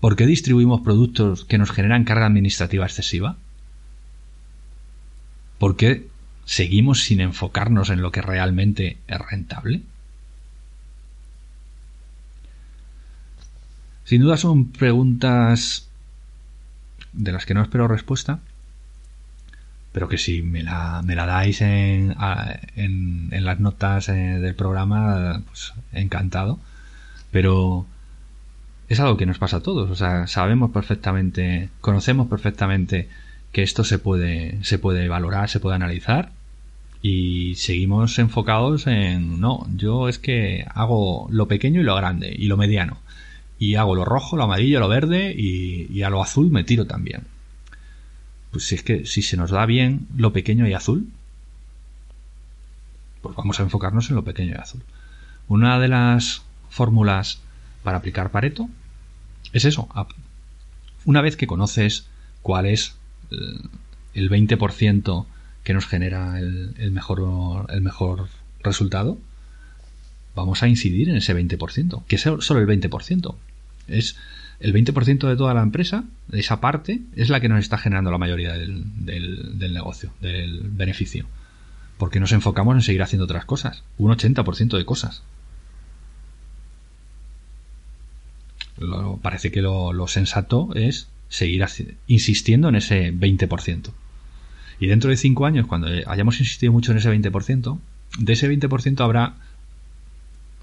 ¿Por 0.00 0.16
qué 0.16 0.24
distribuimos 0.26 0.80
productos 0.80 1.44
que 1.44 1.58
nos 1.58 1.70
generan 1.70 2.04
carga 2.04 2.24
administrativa 2.24 2.86
excesiva? 2.86 3.36
¿Por 5.58 5.76
qué 5.76 6.08
seguimos 6.46 7.02
sin 7.02 7.20
enfocarnos 7.20 7.90
en 7.90 8.00
lo 8.00 8.12
que 8.12 8.22
realmente 8.22 8.96
es 9.06 9.18
rentable? 9.18 9.82
Sin 14.04 14.22
duda 14.22 14.38
son 14.38 14.72
preguntas 14.72 15.89
de 17.12 17.32
las 17.32 17.46
que 17.46 17.54
no 17.54 17.62
espero 17.62 17.88
respuesta, 17.88 18.40
pero 19.92 20.08
que 20.08 20.18
si 20.18 20.42
me 20.42 20.62
la, 20.62 21.02
me 21.04 21.14
la 21.14 21.26
dais 21.26 21.60
en, 21.62 22.14
en, 22.76 23.44
las 23.44 23.60
notas 23.60 24.08
eh, 24.08 24.12
del 24.12 24.54
programa, 24.54 25.42
pues 25.46 25.72
encantado. 25.92 26.58
Pero 27.32 27.86
es 28.88 29.00
algo 29.00 29.16
que 29.16 29.26
nos 29.26 29.38
pasa 29.38 29.58
a 29.58 29.62
todos, 29.62 29.90
o 29.90 29.94
sea, 29.94 30.26
sabemos 30.26 30.70
perfectamente, 30.72 31.70
conocemos 31.80 32.28
perfectamente 32.28 33.08
que 33.52 33.62
esto 33.62 33.84
se 33.84 33.98
puede, 33.98 34.62
se 34.64 34.78
puede 34.78 35.08
valorar, 35.08 35.48
se 35.48 35.60
puede 35.60 35.76
analizar 35.76 36.32
y 37.02 37.54
seguimos 37.56 38.18
enfocados 38.18 38.86
en, 38.86 39.40
no, 39.40 39.66
yo 39.76 40.08
es 40.08 40.18
que 40.18 40.66
hago 40.74 41.28
lo 41.30 41.48
pequeño 41.48 41.80
y 41.80 41.84
lo 41.84 41.96
grande 41.96 42.34
y 42.36 42.46
lo 42.46 42.56
mediano 42.56 42.98
y 43.60 43.74
hago 43.74 43.94
lo 43.94 44.06
rojo, 44.06 44.38
lo 44.38 44.44
amarillo, 44.44 44.80
lo 44.80 44.88
verde 44.88 45.34
y, 45.36 46.02
a 46.02 46.08
lo 46.08 46.22
azul 46.22 46.50
me 46.50 46.64
tiro 46.64 46.86
también. 46.86 47.26
Pues 48.50 48.66
si 48.66 48.74
es 48.74 48.82
que 48.82 49.04
si 49.04 49.20
se 49.20 49.36
nos 49.36 49.50
da 49.50 49.66
bien 49.66 50.08
lo 50.16 50.32
pequeño 50.32 50.66
y 50.66 50.72
azul, 50.72 51.08
pues 53.20 53.36
vamos 53.36 53.60
a 53.60 53.62
enfocarnos 53.62 54.08
en 54.08 54.16
lo 54.16 54.24
pequeño 54.24 54.52
y 54.52 54.58
azul. 54.58 54.82
Una 55.46 55.78
de 55.78 55.88
las 55.88 56.42
fórmulas 56.70 57.42
para 57.82 57.98
aplicar 57.98 58.30
Pareto 58.30 58.70
es 59.52 59.66
eso. 59.66 59.88
Una 61.04 61.20
vez 61.20 61.36
que 61.36 61.46
conoces 61.46 62.06
cuál 62.40 62.64
es 62.64 62.96
eh, 63.30 63.36
el 64.14 64.30
20% 64.30 65.26
que 65.64 65.74
nos 65.74 65.86
genera 65.86 66.38
el, 66.38 66.92
mejor, 66.92 67.66
el 67.68 67.82
mejor 67.82 68.28
resultado, 68.62 69.18
vamos 70.34 70.62
a 70.62 70.68
incidir 70.68 71.10
en 71.10 71.16
ese 71.16 71.36
20%, 71.36 72.04
que 72.06 72.16
es 72.16 72.22
solo 72.22 72.60
el 72.60 72.66
20%. 72.66 73.36
Es 73.88 74.16
el 74.60 74.74
20% 74.74 75.28
de 75.28 75.36
toda 75.36 75.54
la 75.54 75.62
empresa, 75.62 76.04
esa 76.32 76.60
parte, 76.60 77.00
es 77.16 77.30
la 77.30 77.40
que 77.40 77.48
nos 77.48 77.60
está 77.60 77.78
generando 77.78 78.10
la 78.10 78.18
mayoría 78.18 78.52
del, 78.52 78.84
del, 79.04 79.72
negocio, 79.72 80.12
del 80.20 80.60
beneficio. 80.64 81.26
Porque 81.98 82.20
nos 82.20 82.32
enfocamos 82.32 82.74
en 82.74 82.82
seguir 82.82 83.02
haciendo 83.02 83.24
otras 83.24 83.44
cosas. 83.44 83.82
Un 83.98 84.12
80% 84.12 84.76
de 84.76 84.84
cosas. 84.84 85.22
parece 89.22 89.50
que 89.50 89.60
lo, 89.60 90.06
sensato 90.08 90.70
es 90.74 91.08
seguir 91.28 91.64
insistiendo 92.06 92.68
en 92.68 92.76
ese 92.76 93.12
20%. 93.12 93.90
Y 94.80 94.86
dentro 94.86 95.10
de 95.10 95.16
5 95.16 95.46
años, 95.46 95.66
cuando 95.66 95.88
hayamos 96.06 96.40
insistido 96.40 96.72
mucho 96.72 96.92
en 96.92 96.98
ese 96.98 97.10
20%, 97.10 97.78
de 98.18 98.32
ese 98.32 98.50
20% 98.50 99.00
habrá 99.00 99.34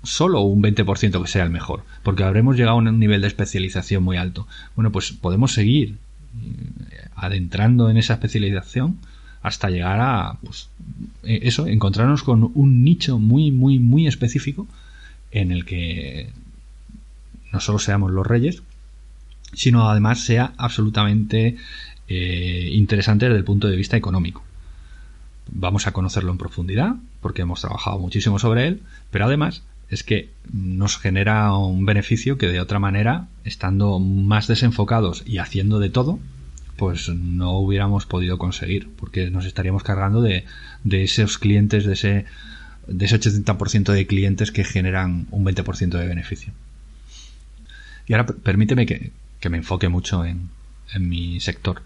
solo 0.07 0.41
un 0.41 0.61
20% 0.63 1.21
que 1.21 1.27
sea 1.27 1.43
el 1.43 1.49
mejor, 1.49 1.83
porque 2.03 2.23
habremos 2.23 2.55
llegado 2.55 2.77
a 2.77 2.79
un 2.79 2.99
nivel 2.99 3.21
de 3.21 3.27
especialización 3.27 4.03
muy 4.03 4.17
alto. 4.17 4.47
Bueno, 4.75 4.91
pues 4.91 5.11
podemos 5.11 5.53
seguir 5.53 5.97
eh, 6.35 7.07
adentrando 7.15 7.89
en 7.89 7.97
esa 7.97 8.13
especialización 8.13 8.97
hasta 9.41 9.69
llegar 9.69 9.99
a 9.99 10.37
pues, 10.43 10.69
eh, 11.23 11.39
eso, 11.43 11.67
encontrarnos 11.67 12.23
con 12.23 12.51
un 12.53 12.83
nicho 12.83 13.19
muy, 13.19 13.51
muy, 13.51 13.79
muy 13.79 14.07
específico 14.07 14.67
en 15.31 15.51
el 15.51 15.65
que 15.65 16.29
no 17.51 17.59
solo 17.59 17.79
seamos 17.79 18.11
los 18.11 18.25
reyes, 18.25 18.63
sino 19.53 19.89
además 19.89 20.21
sea 20.21 20.53
absolutamente 20.57 21.57
eh, 22.07 22.69
interesante 22.71 23.25
desde 23.25 23.39
el 23.39 23.43
punto 23.43 23.67
de 23.67 23.75
vista 23.75 23.97
económico. 23.97 24.43
Vamos 25.49 25.87
a 25.87 25.93
conocerlo 25.93 26.31
en 26.31 26.37
profundidad, 26.37 26.95
porque 27.21 27.41
hemos 27.41 27.61
trabajado 27.61 27.99
muchísimo 27.99 28.39
sobre 28.39 28.67
él, 28.67 28.81
pero 29.11 29.25
además 29.25 29.63
es 29.89 30.03
que 30.03 30.29
nos 30.51 30.97
genera 30.97 31.53
un 31.53 31.85
beneficio 31.85 32.37
que 32.37 32.47
de 32.47 32.59
otra 32.59 32.79
manera, 32.79 33.27
estando 33.43 33.99
más 33.99 34.47
desenfocados 34.47 35.23
y 35.25 35.37
haciendo 35.37 35.79
de 35.79 35.89
todo, 35.89 36.19
pues 36.75 37.09
no 37.09 37.57
hubiéramos 37.57 38.05
podido 38.05 38.37
conseguir, 38.37 38.89
porque 38.97 39.31
nos 39.31 39.45
estaríamos 39.45 39.83
cargando 39.83 40.21
de, 40.21 40.45
de 40.83 41.03
esos 41.03 41.37
clientes, 41.37 41.85
de 41.85 41.93
ese, 41.93 42.25
de 42.87 43.05
ese 43.05 43.19
80% 43.19 43.91
de 43.93 44.07
clientes 44.07 44.51
que 44.51 44.63
generan 44.63 45.27
un 45.31 45.45
20% 45.45 45.97
de 45.97 46.07
beneficio. 46.07 46.53
Y 48.05 48.13
ahora 48.13 48.27
permíteme 48.27 48.85
que, 48.85 49.11
me 49.49 49.57
enfoque 49.57 49.87
mucho 49.87 50.25
en, 50.25 50.49
en 50.93 51.07
mi 51.07 51.39
sector, 51.39 51.81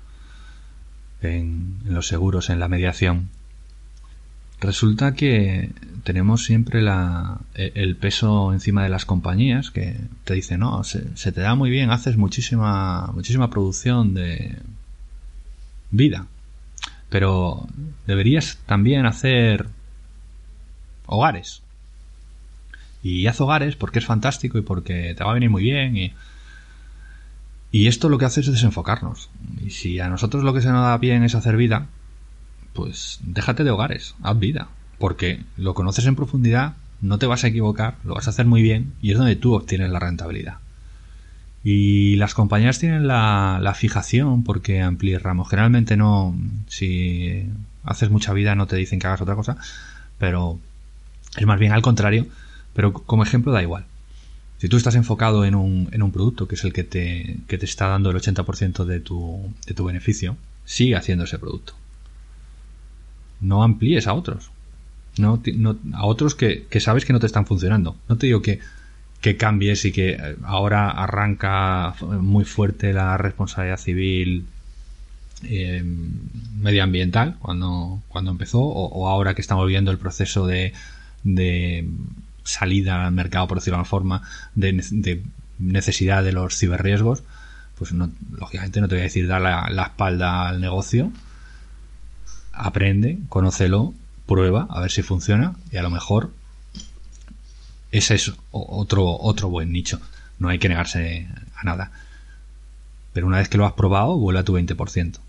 en, 1.22 1.78
en 1.86 1.94
los 1.94 2.08
seguros, 2.08 2.50
en 2.50 2.60
la 2.60 2.68
mediación. 2.68 3.30
Resulta 4.62 5.16
que 5.16 5.72
tenemos 6.04 6.44
siempre 6.44 6.84
la, 6.84 7.40
e, 7.56 7.72
el 7.74 7.96
peso 7.96 8.54
encima 8.54 8.84
de 8.84 8.90
las 8.90 9.06
compañías 9.06 9.72
que 9.72 10.00
te 10.24 10.36
dicen, 10.36 10.60
no, 10.60 10.84
se, 10.84 11.02
te 11.02 11.42
da 11.42 11.56
muy 11.56 11.72
bien, 11.72 11.90
haces 11.90 12.16
muchísima, 12.16 13.12
muchísima 13.14 13.50
producción 13.50 14.14
de 14.14 14.56
vida, 15.90 16.28
pero 17.10 17.68
deberías 18.06 18.60
también 18.68 19.08
hacer 19.08 19.68
hogares. 21.08 21.64
Y 23.02 23.26
haz 23.26 23.42
hogares 23.42 23.76
porque 23.76 23.98
es 23.98 24.06
fantástico 24.06 24.60
y 24.60 24.62
porque 24.62 25.16
te 25.16 25.24
va 25.24 25.32
a 25.32 25.34
venir 25.34 25.50
muy 25.50 25.64
bien 25.64 25.98
y, 25.98 26.14
y 27.72 27.88
esto 27.88 28.10
lo 28.10 28.20
que 28.20 28.26
hace 28.26 28.42
es 28.42 28.52
desenfocarnos. 28.52 29.32
Y 29.66 29.72
si 29.72 30.00
a 30.00 30.08
nosotros 30.08 30.44
lo 30.44 30.54
que 30.54 30.62
se 30.62 30.70
nos 30.70 30.84
da 30.84 31.00
bien 31.00 31.24
es 31.24 31.34
hacer 31.34 31.58
vida, 31.58 31.88
pues 32.74 33.20
déjate 33.24 33.64
de 33.64 33.72
hogares, 33.72 34.16
haz 34.22 34.40
vida, 34.40 34.70
porque 34.98 35.44
lo 35.58 35.74
conoces 35.74 36.06
en 36.06 36.16
profundidad, 36.16 36.76
no 37.02 37.18
te 37.18 37.26
vas 37.26 37.44
a 37.44 37.48
equivocar, 37.48 37.96
lo 38.04 38.16
vas 38.16 38.28
a 38.28 38.30
hacer 38.30 38.46
muy 38.46 38.62
bien 38.62 38.94
y 39.02 39.12
es 39.12 39.18
donde 39.18 39.36
tú 39.36 39.54
obtienes 39.54 39.90
la 39.90 40.00
rentabilidad. 40.00 40.58
Y 41.64 42.16
las 42.16 42.34
compañías 42.34 42.80
tienen 42.80 43.08
la, 43.08 43.74
fijación 43.76 44.44
porque 44.44 44.82
amplíes 44.82 45.22
ramos. 45.22 45.50
Generalmente 45.50 45.96
no, 45.96 46.36
si 46.68 47.48
haces 47.84 48.10
mucha 48.10 48.34
vida 48.34 48.56
no 48.56 48.68
te 48.68 48.76
dicen 48.76 49.00
que 49.00 49.08
hagas 49.08 49.22
otra 49.22 49.36
cosa, 49.36 49.58
pero 50.18 50.60
es 51.38 51.46
más 51.46 51.60
bien 51.60 51.72
al 51.72 51.82
contrario, 51.82 52.28
pero 52.74 52.94
como 52.94 53.24
ejemplo 53.24 53.52
da 53.52 53.62
igual. 53.62 53.86
Si 54.58 54.70
tú 54.70 54.78
estás 54.78 54.96
enfocado 54.96 55.46
en 55.46 55.56
un, 55.56 55.90
en 55.92 56.04
un 56.04 56.12
producto 56.12 56.48
que 56.48 56.56
es 56.56 56.64
el 56.64 56.74
que 56.74 56.84
te, 56.84 57.38
que 57.48 57.58
te 57.58 57.66
está 57.66 57.88
dando 57.88 58.12
el 58.12 58.18
80% 58.18 58.86
de 58.86 59.00
tu, 59.00 59.52
de 59.66 59.74
tu 59.74 59.84
beneficio, 59.84 60.38
sigue 60.66 60.96
haciendo 60.96 61.24
ese 61.26 61.40
producto 61.40 61.74
no 63.42 63.64
amplíes 63.64 64.08
a 64.08 64.14
otros. 64.14 64.52
No, 65.18 65.42
a 65.94 66.06
otros 66.06 66.36
que, 66.36 66.68
sabes 66.80 67.04
que 67.04 67.14
no 67.14 67.20
te 67.20 67.26
están 67.26 67.46
funcionando. 67.46 67.98
No 68.08 68.18
te 68.18 68.28
digo 68.28 68.42
que, 68.42 68.60
que 69.20 69.36
cambies 69.36 69.84
y 69.86 69.92
que 69.92 70.12
eh, 70.12 70.36
ahora 70.44 70.90
arranca 70.90 71.96
muy 72.02 72.46
fuerte 72.46 72.94
la 72.94 73.18
responsabilidad 73.18 73.78
civil 73.78 74.46
eh, 75.44 75.84
medioambiental 76.60 77.36
cuando, 77.40 78.02
cuando 78.08 78.32
empezó 78.32 78.62
o, 78.62 79.08
ahora 79.08 79.34
que 79.34 79.42
estamos 79.42 79.68
viendo 79.68 79.92
el 79.92 79.98
proceso 79.98 80.48
de, 80.48 80.74
de 81.24 81.90
salida 82.44 83.06
al 83.06 83.12
mercado, 83.12 83.48
por 83.48 83.58
decirlo 83.58 83.78
de 83.78 83.80
alguna 83.80 83.90
forma, 83.90 84.22
de, 84.56 85.24
necesidad 85.60 86.24
de 86.24 86.32
los 86.32 86.58
ciberriesgos, 86.58 87.24
pues 87.78 87.92
no, 87.92 88.12
lógicamente 88.32 88.80
no 88.80 88.88
te 88.88 88.96
voy 88.96 89.02
a 89.02 89.04
decir 89.04 89.28
dar 89.28 89.42
la 89.42 89.84
espalda 89.84 90.48
al 90.48 90.62
negocio, 90.62 91.12
aprende, 92.54 93.20
conócelo, 93.30 93.94
prueba, 94.26 94.68
a 94.70 94.82
ver 94.82 94.92
si 94.92 95.02
funciona 95.02 95.56
y 95.72 95.78
a 95.78 95.84
lo 95.84 95.90
mejor 95.90 96.32
ese 97.92 98.16
es 98.16 98.32
otro, 98.52 99.18
otro 99.18 99.50
buen 99.50 99.72
nicho. 99.72 100.00
No 100.40 100.50
hay 100.50 100.60
que 100.60 100.70
negarse 100.70 101.28
a 101.56 101.64
nada. 101.64 101.92
Pero 103.14 103.28
una 103.28 103.38
vez 103.38 103.50
que 103.50 103.58
lo 103.58 103.66
has 103.66 103.74
probado, 103.74 104.18
vuelve 104.18 104.40
a 104.40 104.46
tu 104.46 104.54
20%. 104.54 105.20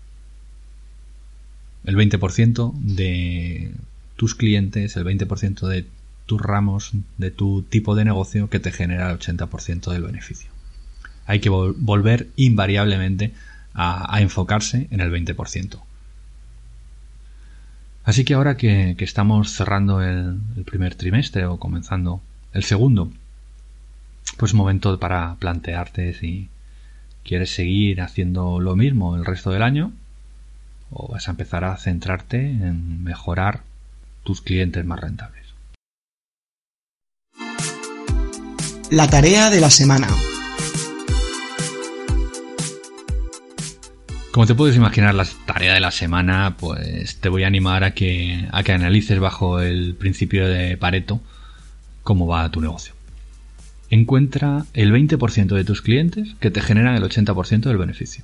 El 1.83 1.97
20% 1.97 2.73
de 2.73 3.73
tus 4.15 4.35
clientes, 4.35 4.95
el 4.95 5.03
20% 5.03 5.67
de 5.67 5.85
tus 6.25 6.41
ramos, 6.41 6.91
de 7.17 7.31
tu 7.31 7.63
tipo 7.63 7.95
de 7.95 8.05
negocio 8.05 8.49
que 8.49 8.59
te 8.59 8.71
genera 8.71 9.11
el 9.11 9.19
80% 9.19 9.91
del 9.91 10.03
beneficio. 10.03 10.49
Hay 11.25 11.41
que 11.41 11.49
volver 11.49 12.29
invariablemente 12.37 13.33
a, 13.73 14.15
a 14.15 14.21
enfocarse 14.21 14.87
en 14.91 15.01
el 15.01 15.11
20%. 15.11 15.79
Así 18.03 18.25
que 18.25 18.33
ahora 18.33 18.57
que, 18.57 18.95
estamos 18.99 19.51
cerrando 19.51 20.01
el, 20.01 20.39
primer 20.65 20.95
trimestre 20.95 21.45
o 21.45 21.57
comenzando 21.57 22.21
el 22.53 22.63
segundo, 22.63 23.11
pues 24.37 24.53
momento 24.53 24.99
para 24.99 25.35
plantearte 25.35 26.13
si 26.13 26.49
quieres 27.23 27.51
seguir 27.51 28.01
haciendo 28.01 28.59
lo 28.59 28.75
mismo 28.75 29.15
el 29.15 29.25
resto 29.25 29.51
del 29.51 29.63
año 29.63 29.93
o 30.91 31.07
vas 31.07 31.27
a 31.27 31.31
empezar 31.31 31.63
a 31.63 31.77
centrarte 31.77 32.39
en 32.39 33.03
mejorar 33.03 33.61
tus 34.23 34.41
clientes 34.41 34.85
más 34.85 34.99
rentables. 34.99 35.43
La 38.91 39.09
tarea 39.09 39.49
de 39.49 39.59
la 39.59 39.69
semana. 39.69 40.07
Como 44.33 44.47
te 44.47 44.55
puedes 44.55 44.75
imaginar, 44.75 45.13
la 45.13 45.27
tarea 45.45 45.75
de 45.75 45.79
la 45.79 45.91
semana, 45.91 46.55
pues 46.57 47.17
te 47.17 47.29
voy 47.29 47.43
a 47.43 47.47
animar 47.47 47.83
a 47.83 47.93
que, 47.93 48.47
a 48.51 48.63
que 48.63 48.71
analices 48.71 49.19
bajo 49.19 49.61
el 49.61 49.93
principio 49.93 50.47
de 50.47 50.75
Pareto 50.75 51.21
cómo 52.01 52.25
va 52.25 52.49
tu 52.49 52.59
negocio. 52.59 52.95
Encuentra 53.91 54.65
el 54.73 54.91
20% 54.91 55.55
de 55.55 55.63
tus 55.63 55.83
clientes 55.83 56.33
que 56.39 56.49
te 56.49 56.61
generan 56.61 56.95
el 56.95 57.03
80% 57.03 57.59
del 57.59 57.77
beneficio. 57.77 58.23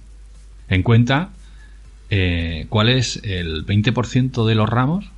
Encuentra 0.67 1.29
eh, 2.09 2.65
cuál 2.69 2.89
es 2.89 3.21
el 3.23 3.67
20% 3.67 4.47
de 4.47 4.55
los 4.55 4.67
ramos 4.67 5.11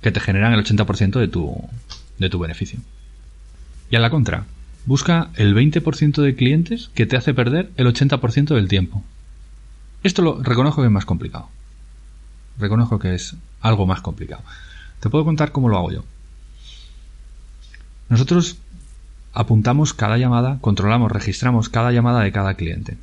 que 0.00 0.12
te 0.12 0.20
generan 0.20 0.54
el 0.54 0.64
80% 0.64 1.20
de 1.20 1.28
tu, 1.28 1.62
de 2.18 2.30
tu 2.30 2.38
beneficio. 2.38 2.80
Y 3.90 3.96
a 3.96 4.00
la 4.00 4.08
contra, 4.08 4.46
busca 4.86 5.28
el 5.36 5.54
20% 5.54 6.22
de 6.22 6.34
clientes 6.34 6.88
que 6.94 7.04
te 7.04 7.18
hace 7.18 7.34
perder 7.34 7.68
el 7.76 7.86
80% 7.86 8.54
del 8.54 8.68
tiempo. 8.68 9.04
Esto 10.02 10.22
lo 10.22 10.42
reconozco 10.42 10.82
que 10.82 10.86
es 10.86 10.92
más 10.92 11.04
complicado. 11.04 11.48
Reconozco 12.58 12.98
que 12.98 13.14
es 13.14 13.36
algo 13.60 13.86
más 13.86 14.00
complicado. 14.00 14.42
Te 15.00 15.10
puedo 15.10 15.24
contar 15.24 15.52
cómo 15.52 15.68
lo 15.68 15.78
hago 15.78 15.92
yo. 15.92 16.04
Nosotros 18.08 18.58
apuntamos 19.32 19.94
cada 19.94 20.18
llamada, 20.18 20.58
controlamos, 20.60 21.12
registramos 21.12 21.68
cada 21.68 21.92
llamada 21.92 22.20
de 22.20 22.32
cada 22.32 22.54
cliente 22.54 22.96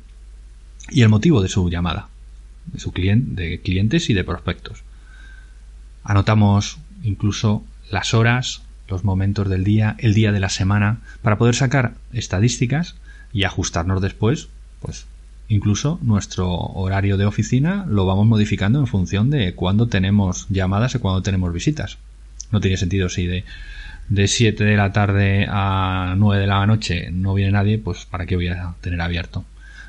y 0.90 1.02
el 1.02 1.08
motivo 1.08 1.42
de 1.42 1.48
su 1.48 1.70
llamada, 1.70 2.08
de 2.66 2.80
su 2.80 2.92
cliente, 2.92 3.42
de 3.42 3.60
clientes 3.60 4.10
y 4.10 4.14
de 4.14 4.24
prospectos. 4.24 4.82
Anotamos 6.04 6.78
incluso 7.02 7.64
las 7.90 8.14
horas, 8.14 8.62
los 8.88 9.04
momentos 9.04 9.48
del 9.48 9.64
día, 9.64 9.96
el 9.98 10.14
día 10.14 10.32
de 10.32 10.40
la 10.40 10.48
semana, 10.48 10.98
para 11.22 11.38
poder 11.38 11.54
sacar 11.54 11.94
estadísticas 12.12 12.96
y 13.32 13.44
ajustarnos 13.44 14.00
después, 14.00 14.48
pues 14.80 15.06
Incluso 15.48 15.98
nuestro 16.02 16.52
horario 16.52 17.16
de 17.16 17.26
oficina 17.26 17.84
lo 17.88 18.04
vamos 18.04 18.26
modificando 18.26 18.80
en 18.80 18.88
función 18.88 19.30
de 19.30 19.54
cuándo 19.54 19.86
tenemos 19.86 20.46
llamadas 20.48 20.94
y 20.94 20.98
cuándo 20.98 21.22
tenemos 21.22 21.52
visitas. 21.52 21.98
No 22.50 22.60
tiene 22.60 22.76
sentido 22.76 23.08
si 23.08 23.26
de, 23.26 23.44
de 24.08 24.28
7 24.28 24.64
de 24.64 24.76
la 24.76 24.92
tarde 24.92 25.46
a 25.48 26.14
9 26.16 26.40
de 26.40 26.46
la 26.48 26.66
noche 26.66 27.10
no 27.12 27.34
viene 27.34 27.52
nadie, 27.52 27.78
pues 27.78 28.06
¿para 28.06 28.26
qué 28.26 28.34
voy 28.34 28.48
a 28.48 28.74
tener 28.80 29.00
abierto? 29.00 29.44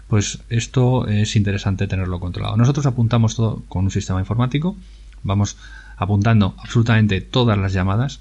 Pues 0.07 0.39
esto 0.49 1.07
es 1.07 1.35
interesante 1.35 1.87
tenerlo 1.87 2.19
controlado. 2.19 2.55
Nosotros 2.55 2.85
apuntamos 2.85 3.35
todo 3.35 3.63
con 3.67 3.85
un 3.85 3.91
sistema 3.91 4.19
informático, 4.19 4.77
vamos 5.23 5.57
apuntando 5.97 6.55
absolutamente 6.59 7.19
todas 7.21 7.57
las 7.57 7.73
llamadas 7.73 8.19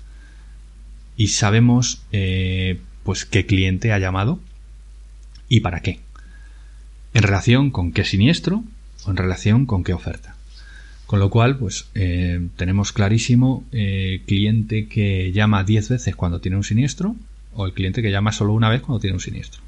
y 1.19 1.29
sabemos 1.29 2.03
eh, 2.13 2.81
pues 3.05 3.27
qué 3.27 3.45
cliente 3.45 3.93
ha 3.93 3.99
llamado 3.99 4.41
y 5.49 5.61
para 5.61 5.81
qué 5.81 6.01
en 7.17 7.23
relación 7.23 7.71
con 7.71 7.93
qué 7.93 8.05
siniestro 8.05 8.63
o 9.07 9.11
en 9.11 9.17
relación 9.17 9.65
con 9.65 9.85
qué 9.85 9.95
oferta. 9.95 10.37
Con 11.07 11.19
lo 11.19 11.31
cual, 11.31 11.57
pues 11.57 11.89
eh, 11.95 12.47
tenemos 12.57 12.93
clarísimo 12.93 13.65
eh, 13.73 14.21
cliente 14.27 14.87
que 14.87 15.33
llama 15.33 15.65
10 15.65 15.89
veces 15.89 16.15
cuando 16.15 16.41
tiene 16.41 16.59
un 16.59 16.65
siniestro 16.65 17.17
o 17.55 17.65
el 17.65 17.73
cliente 17.73 18.03
que 18.03 18.11
llama 18.11 18.33
solo 18.33 18.53
una 18.53 18.69
vez 18.69 18.83
cuando 18.83 19.01
tiene 19.01 19.15
un 19.15 19.21
siniestro. 19.21 19.63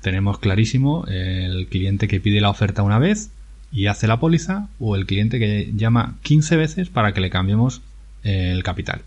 Tenemos 0.00 0.40
clarísimo 0.40 1.04
el 1.06 1.68
cliente 1.68 2.08
que 2.08 2.18
pide 2.18 2.40
la 2.40 2.50
oferta 2.50 2.82
una 2.82 2.98
vez 2.98 3.30
y 3.70 3.86
hace 3.86 4.08
la 4.08 4.18
póliza 4.18 4.68
o 4.80 4.96
el 4.96 5.06
cliente 5.06 5.38
que 5.38 5.70
llama 5.76 6.16
15 6.22 6.56
veces 6.56 6.88
para 6.88 7.14
que 7.14 7.20
le 7.20 7.30
cambiemos 7.30 7.82
el 8.24 8.64
capital. 8.64 9.02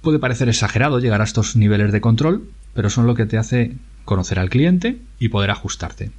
Puede 0.00 0.20
parecer 0.20 0.48
exagerado 0.48 1.00
llegar 1.00 1.22
a 1.22 1.24
estos 1.24 1.56
niveles 1.56 1.90
de 1.90 2.00
control, 2.00 2.48
pero 2.72 2.88
son 2.88 3.08
lo 3.08 3.16
que 3.16 3.26
te 3.26 3.36
hace 3.36 3.72
conocer 4.04 4.38
al 4.38 4.50
cliente 4.50 4.98
y 5.18 5.28
poder 5.28 5.50
ajustarte. 5.50 6.12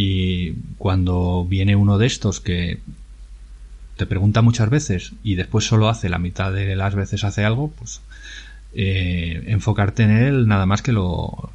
Y 0.00 0.52
cuando 0.76 1.44
viene 1.44 1.74
uno 1.74 1.98
de 1.98 2.06
estos 2.06 2.38
que 2.38 2.78
te 3.96 4.06
pregunta 4.06 4.42
muchas 4.42 4.70
veces 4.70 5.10
y 5.24 5.34
después 5.34 5.64
solo 5.64 5.88
hace 5.88 6.08
la 6.08 6.20
mitad 6.20 6.52
de 6.52 6.76
las 6.76 6.94
veces 6.94 7.24
hace 7.24 7.44
algo, 7.44 7.72
pues 7.76 8.00
eh, 8.74 9.42
enfocarte 9.48 10.04
en 10.04 10.12
él 10.12 10.46
nada 10.46 10.66
más 10.66 10.82
que 10.82 10.92
lo, 10.92 11.50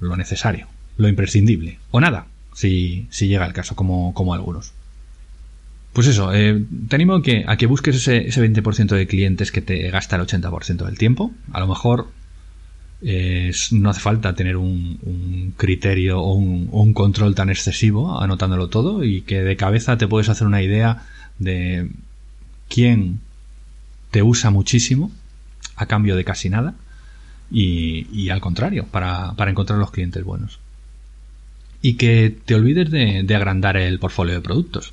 lo 0.00 0.16
necesario, 0.16 0.66
lo 0.96 1.08
imprescindible, 1.08 1.78
o 1.90 2.00
nada, 2.00 2.28
si, 2.54 3.06
si 3.10 3.28
llega 3.28 3.44
el 3.44 3.52
caso, 3.52 3.76
como, 3.76 4.14
como 4.14 4.32
algunos. 4.32 4.72
Pues 5.92 6.06
eso, 6.06 6.32
eh, 6.32 6.64
te 6.88 6.96
animo 6.96 7.16
a 7.16 7.22
que, 7.22 7.44
a 7.46 7.58
que 7.58 7.66
busques 7.66 7.96
ese, 7.96 8.28
ese 8.28 8.42
20% 8.42 8.96
de 8.96 9.06
clientes 9.06 9.52
que 9.52 9.60
te 9.60 9.90
gasta 9.90 10.16
el 10.16 10.22
80% 10.22 10.86
del 10.86 10.96
tiempo. 10.96 11.32
A 11.52 11.60
lo 11.60 11.66
mejor 11.66 12.08
no 13.00 13.90
hace 13.90 14.00
falta 14.00 14.34
tener 14.34 14.56
un, 14.56 15.54
criterio 15.56 16.20
o 16.20 16.34
un, 16.34 16.92
control 16.92 17.34
tan 17.34 17.50
excesivo 17.50 18.20
anotándolo 18.20 18.68
todo 18.68 19.04
y 19.04 19.22
que 19.22 19.42
de 19.42 19.56
cabeza 19.56 19.98
te 19.98 20.08
puedes 20.08 20.28
hacer 20.28 20.46
una 20.46 20.62
idea 20.62 21.06
de 21.38 21.90
quién 22.68 23.20
te 24.10 24.22
usa 24.22 24.50
muchísimo 24.50 25.12
a 25.76 25.86
cambio 25.86 26.16
de 26.16 26.24
casi 26.24 26.50
nada 26.50 26.74
y, 27.50 28.28
al 28.28 28.40
contrario, 28.40 28.86
para, 28.90 29.34
encontrar 29.46 29.78
los 29.78 29.90
clientes 29.90 30.22
buenos. 30.22 30.58
Y 31.80 31.94
que 31.94 32.36
te 32.44 32.54
olvides 32.54 32.90
de 32.90 33.34
agrandar 33.34 33.76
el 33.76 33.98
portfolio 33.98 34.34
de 34.34 34.40
productos. 34.40 34.92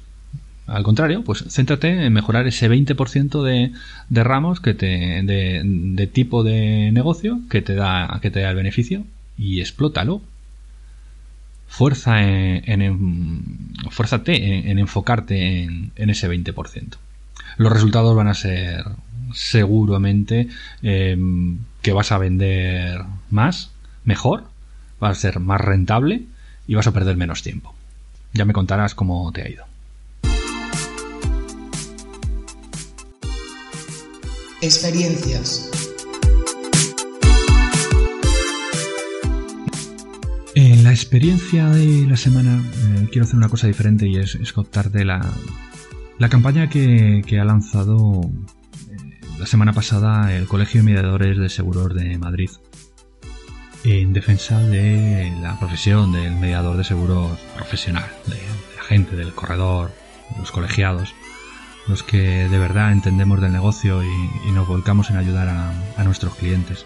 Al 0.68 0.84
contrario, 0.84 1.24
pues 1.24 1.46
céntrate 1.50 2.06
en 2.06 2.14
mejorar 2.14 2.48
ese 2.48 2.70
20% 2.70 3.44
de, 3.44 3.72
de 4.10 4.24
ramos 4.24 4.60
que 4.60 4.74
te, 4.74 4.88
de, 5.22 6.10
tipo 6.12 6.44
de 6.44 6.92
negocio 6.92 7.40
que 7.50 7.62
te 7.62 7.76
da, 7.76 8.20
que 8.22 8.32
te 8.32 8.42
da 8.42 8.50
el 8.50 8.56
beneficio 8.56 9.04
y 9.38 9.60
explótalo. 9.60 10.22
Fuerza 11.68 12.24
en, 12.24 13.68
fuérzate 13.92 14.70
en, 14.72 14.80
enfocarte 14.80 15.64
en, 15.64 15.92
ese 16.10 16.30
20%. 16.30 16.96
Los 17.58 17.72
resultados 17.72 18.16
van 18.16 18.28
a 18.28 18.34
ser 18.34 18.86
seguramente 19.34 20.48
em, 20.82 21.58
que 21.82 21.94
vas 21.94 22.12
a 22.12 22.18
vender 22.18 23.02
más, 23.30 23.72
mejor, 24.04 24.46
va 25.04 25.10
a 25.10 25.16
ser 25.16 25.40
más 25.40 25.62
rentable 25.62 26.24
y 26.68 26.76
vas 26.76 26.88
a 26.88 26.94
perder 26.94 27.18
menos 27.18 27.44
tiempo. 27.44 27.76
Ya 28.34 28.46
me 28.46 28.54
contarás 28.54 28.96
cómo 28.96 29.32
te 29.32 29.44
ha 29.44 29.50
ido. 29.50 29.75
Experiencias. 34.66 35.70
En 40.56 40.84
la 40.84 40.90
experiencia 40.90 41.70
de 41.70 42.08
la 42.08 42.18
semana 42.18 42.64
eh, 42.74 43.08
quiero 43.12 43.26
hacer 43.26 43.36
una 43.36 43.48
cosa 43.48 43.68
diferente 43.68 44.08
y 44.08 44.16
es, 44.16 44.36
contarte 44.54 45.06
la, 45.06 45.22
la 46.18 46.30
campaña 46.30 46.68
que, 46.68 47.22
ha 47.40 47.46
lanzado 47.46 48.22
eh, 48.90 49.20
la 49.38 49.46
semana 49.46 49.72
pasada 49.72 50.36
el 50.36 50.48
Colegio 50.48 50.82
de 50.82 50.86
Mediadores 50.86 51.38
de 51.38 51.50
Seguros 51.50 51.94
de 51.94 52.18
Madrid 52.18 52.50
en 53.84 54.14
defensa 54.14 54.60
de 54.62 55.32
la 55.44 55.60
profesión 55.60 56.12
del 56.12 56.38
mediador 56.38 56.76
de 56.76 56.84
seguros 56.84 57.38
profesional, 57.56 58.10
de, 58.26 58.42
la 58.78 58.84
gente, 58.84 59.16
del 59.16 59.32
corredor, 59.32 59.92
de 60.32 60.40
los 60.40 60.52
colegiados 60.52 61.14
los 61.88 62.04
que 62.04 62.50
de 62.50 62.58
verdad 62.58 62.92
entendemos 62.92 63.42
del 63.42 63.52
negocio 63.52 64.04
y, 64.04 64.52
nos 64.52 64.68
volcamos 64.68 65.10
en 65.10 65.18
ayudar 65.18 65.50
a, 65.50 66.04
nuestros 66.04 66.36
clientes. 66.36 66.86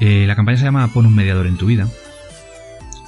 Eh, 0.00 0.24
la 0.26 0.36
campaña 0.36 0.58
se 0.58 0.64
llama 0.64 0.88
Pon 0.88 1.06
un 1.06 1.14
mediador 1.14 1.46
en 1.46 1.56
tu 1.56 1.66
vida 1.66 1.88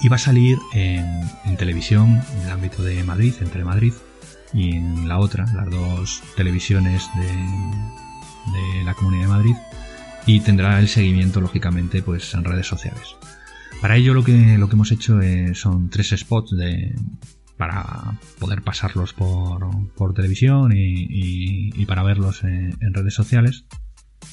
y 0.01 0.09
va 0.09 0.17
a 0.17 0.19
salir 0.19 0.59
en, 0.73 1.57
televisión 1.57 2.23
en 2.37 2.47
el 2.47 2.51
ámbito 2.51 2.83
de 2.83 3.03
Madrid, 3.05 3.35
entre 3.41 3.65
Madrid 3.65 3.93
y 4.53 4.77
en 4.77 5.09
la 5.09 5.19
otra, 5.19 5.45
las 5.55 5.69
dos 5.71 6.23
televisiones 6.37 7.09
de, 7.17 8.85
la 8.85 8.95
Comunidad 8.95 9.23
de 9.23 9.29
Madrid 9.29 9.57
y 10.27 10.41
tendrá 10.41 10.79
el 10.79 10.89
seguimiento 10.89 11.41
lógicamente 11.41 12.03
pues 12.03 12.33
en 12.35 12.45
redes 12.45 12.67
sociales. 12.67 13.17
Para 13.81 13.97
ello 13.97 14.15
lo 14.15 14.25
que, 14.25 14.57
lo 14.59 14.69
que 14.69 14.75
hemos 14.75 14.93
hecho 14.93 15.21
eh, 15.21 15.55
son 15.55 15.91
tres 15.91 16.15
spots 16.17 16.57
de, 16.57 16.95
para 17.57 18.19
poder 18.39 18.63
pasarlos 18.63 19.13
por, 19.13 20.15
televisión 20.15 20.73
y, 20.75 21.85
para 21.87 22.03
verlos 22.03 22.45
en, 22.45 22.77
redes 22.93 23.15
sociales. 23.15 23.67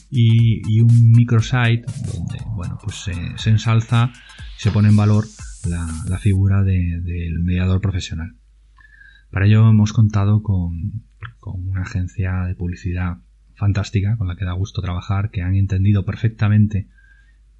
Y, 0.09 0.81
un 0.81 1.11
microsite 1.11 1.85
donde 2.13 2.39
bueno, 2.55 2.77
pues 2.83 2.95
se, 3.37 3.49
ensalza, 3.49 4.11
se 4.57 4.71
pone 4.71 4.89
en 4.89 4.97
valor 4.97 5.25
la, 5.67 6.17
figura 6.17 6.63
del 6.63 7.39
mediador 7.39 7.81
profesional. 7.81 8.35
Para 9.29 9.45
ello 9.45 9.69
hemos 9.69 9.93
contado 9.93 10.43
con, 10.43 11.03
una 11.43 11.81
agencia 11.81 12.43
de 12.47 12.55
publicidad 12.55 13.17
fantástica 13.55 14.17
con 14.17 14.27
la 14.27 14.35
que 14.35 14.45
da 14.45 14.53
gusto 14.53 14.81
trabajar, 14.81 15.29
que 15.29 15.41
han 15.41 15.55
entendido 15.55 16.05
perfectamente 16.05 16.87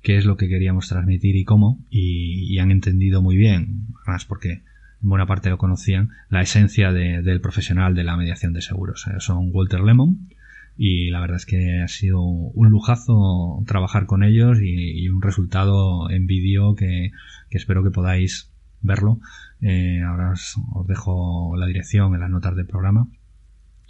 qué 0.01 0.17
es 0.17 0.25
lo 0.25 0.35
que 0.35 0.49
queríamos 0.49 0.89
transmitir 0.89 1.35
y 1.35 1.45
cómo, 1.45 1.85
y, 1.89 2.51
y 2.51 2.57
han 2.57 2.71
entendido 2.71 3.21
muy 3.21 3.37
bien, 3.37 3.87
además 4.03 4.25
porque 4.25 4.63
buena 5.01 5.25
parte 5.25 5.49
lo 5.49 5.57
conocían, 5.57 6.09
la 6.29 6.41
esencia 6.41 6.91
del 6.93 7.41
profesional 7.41 7.95
de 7.95 8.03
la 8.03 8.17
mediación 8.17 8.53
de 8.53 8.61
seguros. 8.61 9.07
Eh, 9.07 9.19
son 9.19 9.49
Walter 9.51 9.81
Lemon 9.81 10.29
y 10.77 11.09
la 11.09 11.19
verdad 11.19 11.37
es 11.37 11.45
que 11.45 11.81
ha 11.81 11.87
sido 11.87 12.21
un 12.21 12.69
lujazo 12.69 13.63
trabajar 13.65 14.05
con 14.05 14.23
ellos 14.23 14.59
y, 14.61 15.09
un 15.09 15.21
resultado 15.21 16.09
en 16.09 16.27
vídeo 16.27 16.75
que, 16.75 17.11
espero 17.49 17.83
que 17.83 17.91
podáis 17.91 18.51
verlo, 18.81 19.19
eh, 19.61 20.01
ahora 20.01 20.31
os, 20.31 20.55
dejo 20.87 21.55
la 21.57 21.65
dirección 21.65 22.13
en 22.13 22.21
las 22.21 22.29
notas 22.29 22.55
del 22.55 22.67
programa. 22.67 23.07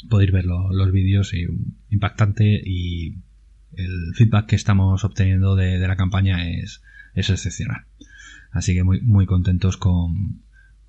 Podéis 0.10 0.32
ver 0.32 0.46
los 0.46 0.92
vídeos 0.92 1.34
y 1.34 1.46
impactante 1.92 2.62
y 2.66 3.18
el 3.74 4.14
feedback 4.16 4.48
que 4.48 4.56
estamos 4.56 5.04
obteniendo 5.06 5.56
de, 5.56 5.78
la 5.78 5.96
campaña 5.96 6.50
es, 6.50 6.82
es, 7.14 7.30
excepcional. 7.30 7.86
Así 8.52 8.74
que 8.74 8.84
muy, 8.84 9.00
muy 9.02 9.26
contentos 9.28 9.78
con, 9.78 10.42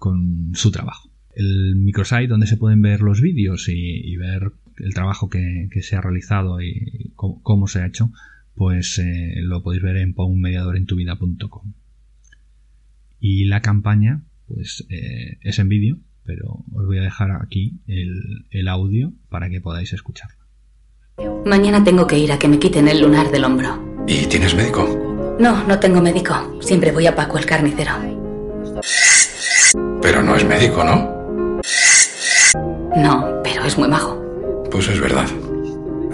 con 0.03 0.51
su 0.55 0.73
trabajo. 0.73 1.09
El 1.33 1.77
microsite 1.77 2.27
donde 2.27 2.49
se 2.49 2.57
pueden 2.57 2.83
ver 2.83 3.03
los 3.03 3.21
vídeos 3.21 3.69
y, 3.69 4.17
ver 4.17 4.51
el 4.79 4.95
trabajo 4.95 5.31
que, 5.31 5.69
se 5.81 5.95
ha 5.95 6.01
realizado 6.01 6.61
y 6.61 7.13
cómo, 7.15 7.69
se 7.69 7.83
ha 7.83 7.87
hecho, 7.87 8.11
pues 8.57 8.99
eh, 8.99 9.35
lo 9.43 9.63
podéis 9.63 9.85
ver 9.85 9.99
en 9.99 10.13
ponmediadorentuvida.com. 10.13 11.73
Y 13.21 13.45
la 13.45 13.63
campaña, 13.63 14.25
pues 14.49 14.85
eh, 14.89 15.39
es 15.41 15.61
en 15.61 15.69
vídeo, 15.69 15.99
pero 16.25 16.65
os 16.73 16.85
voy 16.85 16.99
a 16.99 17.03
dejar 17.03 17.31
aquí 17.41 17.79
el, 17.87 18.47
el 18.51 18.67
audio 18.67 19.13
para 19.29 19.49
que 19.51 19.61
podáis 19.61 19.93
escucharlo. 19.93 20.37
Mañana 21.47 21.85
tengo 21.85 22.09
que 22.09 22.19
ir 22.19 22.33
a 22.33 22.41
que 22.41 22.49
me 22.49 22.59
quiten 22.59 22.89
el 22.89 23.03
lunar 23.03 23.31
del 23.31 23.45
hombro. 23.45 24.05
¿Y 24.09 24.27
tienes 24.27 24.57
médico? 24.57 25.37
No, 25.39 25.65
no 25.69 25.79
tengo 25.79 26.03
médico. 26.03 26.59
Siempre 26.61 26.91
voy 26.91 27.07
a 27.07 27.15
Paco 27.15 27.39
el 27.39 27.47
carnicero. 27.47 27.93
Pero 30.01 30.23
no 30.23 30.37
es 30.37 30.45
médico, 30.45 30.85
¿no? 30.85 31.61
No, 32.97 33.41
pero 33.43 33.65
es 33.65 33.79
muy 33.79 33.89
majo. 33.89 34.23
Pues 34.71 34.89
es 34.89 35.01
verdad. 35.01 35.29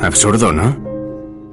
Absurdo, 0.00 0.52
¿no? 0.52 0.88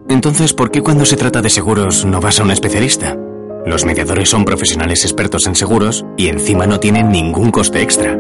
Entonces, 0.10 0.54
¿por 0.54 0.72
qué 0.72 0.82
cuando 0.82 1.06
se 1.06 1.18
trata 1.18 1.42
de 1.42 1.50
seguros 1.50 2.06
no 2.06 2.22
vas 2.22 2.40
a 2.40 2.44
un 2.44 2.52
especialista? 2.52 3.18
Los 3.66 3.86
mediadores 3.86 4.30
son 4.30 4.46
profesionales 4.46 5.04
expertos 5.04 5.48
en 5.48 5.56
seguros 5.56 6.06
y 6.18 6.28
encima 6.28 6.68
no 6.68 6.80
tienen 6.80 7.10
ningún 7.10 7.50
coste 7.50 7.82
extra. 7.82 8.16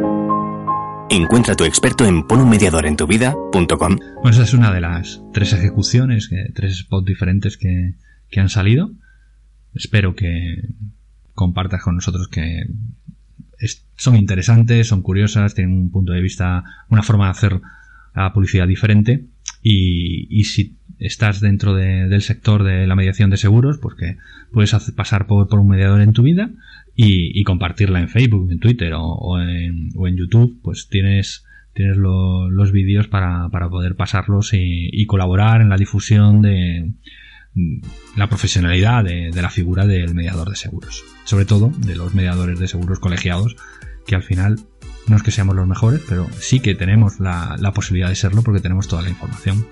Encuentra 1.11 1.53
a 1.53 1.55
tu 1.55 1.65
experto 1.65 2.03
en 2.05 2.23
ponunmediadorentuvida.com. 2.23 3.97
Bueno, 4.15 4.29
esa 4.31 4.43
es 4.43 4.53
una 4.55 4.73
de 4.73 4.81
las 4.81 5.21
tres 5.33 5.53
ejecuciones, 5.53 6.31
tres 6.55 6.79
spots 6.79 7.05
diferentes 7.05 7.57
que, 7.57 7.93
han 8.39 8.49
salido. 8.49 8.89
Espero 9.75 10.15
que 10.15 10.55
compartas 11.35 11.83
con 11.83 11.95
nosotros 11.95 12.27
que 12.27 12.63
son 13.95 14.15
interesantes, 14.15 14.87
son 14.87 15.01
curiosas, 15.01 15.55
tienen 15.55 15.77
un 15.77 15.91
punto 15.91 16.13
de 16.13 16.21
vista, 16.21 16.63
una 16.89 17.03
forma 17.03 17.25
de 17.25 17.31
hacer 17.31 17.61
la 18.15 18.33
publicidad 18.33 18.67
diferente. 18.67 19.25
Y, 19.61 20.43
si 20.43 20.75
estás 20.99 21.41
dentro 21.41 21.75
del 21.75 22.21
sector 22.21 22.63
de 22.63 22.87
la 22.87 22.95
mediación 22.95 23.29
de 23.29 23.37
seguros, 23.37 23.79
pues 23.79 23.95
que 23.95 24.17
puedes 24.51 24.73
pasar 24.95 25.27
por 25.27 25.59
un 25.59 25.67
mediador 25.67 26.01
en 26.01 26.13
tu 26.13 26.23
vida 26.23 26.51
y, 26.95 27.43
compartirla 27.43 27.99
en 27.99 28.09
Facebook, 28.09 28.51
en 28.51 28.59
Twitter 28.59 28.93
o, 28.95 29.39
en, 29.39 30.15
YouTube, 30.15 30.59
pues 30.61 30.87
tienes, 30.89 31.43
tienes 31.73 31.97
los 31.97 32.71
vídeos 32.71 33.07
para, 33.07 33.49
poder 33.69 33.95
pasarlos 33.95 34.51
y, 34.53 35.05
colaborar 35.05 35.61
en 35.61 35.69
la 35.69 35.77
difusión 35.77 36.41
de 36.41 36.91
la 38.15 38.27
profesionalidad 38.27 39.03
de, 39.03 39.31
la 39.33 39.49
figura 39.49 39.85
del 39.85 40.13
mediador 40.13 40.49
de 40.49 40.55
seguros. 40.55 41.03
Sobre 41.23 41.45
todo 41.45 41.71
de 41.77 41.95
los 41.95 42.13
mediadores 42.13 42.59
de 42.59 42.67
seguros 42.67 42.99
colegiados, 42.99 43.55
que 44.05 44.15
al 44.15 44.23
final 44.23 44.59
no 45.07 45.15
es 45.15 45.23
que 45.23 45.31
seamos 45.31 45.55
los 45.55 45.67
mejores, 45.67 46.01
pero 46.07 46.27
sí 46.39 46.59
que 46.59 46.75
tenemos 46.75 47.19
la, 47.19 47.55
la 47.59 47.73
posibilidad 47.73 48.09
de 48.09 48.15
serlo 48.15 48.41
porque 48.41 48.59
tenemos 48.59 48.87
toda 48.87 49.01
la 49.01 49.09
información. 49.09 49.65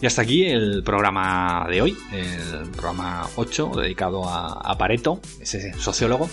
Y 0.00 0.06
hasta 0.06 0.22
aquí 0.22 0.44
el 0.44 0.82
programa 0.82 1.66
de 1.70 1.80
hoy, 1.80 1.96
el 2.12 2.68
programa 2.68 3.26
8 3.36 3.72
dedicado 3.76 4.28
a, 4.28 4.76
Pareto, 4.76 5.20
ese 5.40 5.72
sociólogo, 5.78 6.28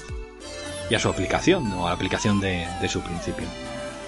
y 0.90 0.96
a 0.96 1.00
su 1.00 1.08
aplicación, 1.08 1.72
o 1.72 1.86
a 1.88 1.92
la 1.92 1.96
aplicación 1.96 2.42
de, 2.42 2.68
su 2.90 3.02
principio. 3.02 3.48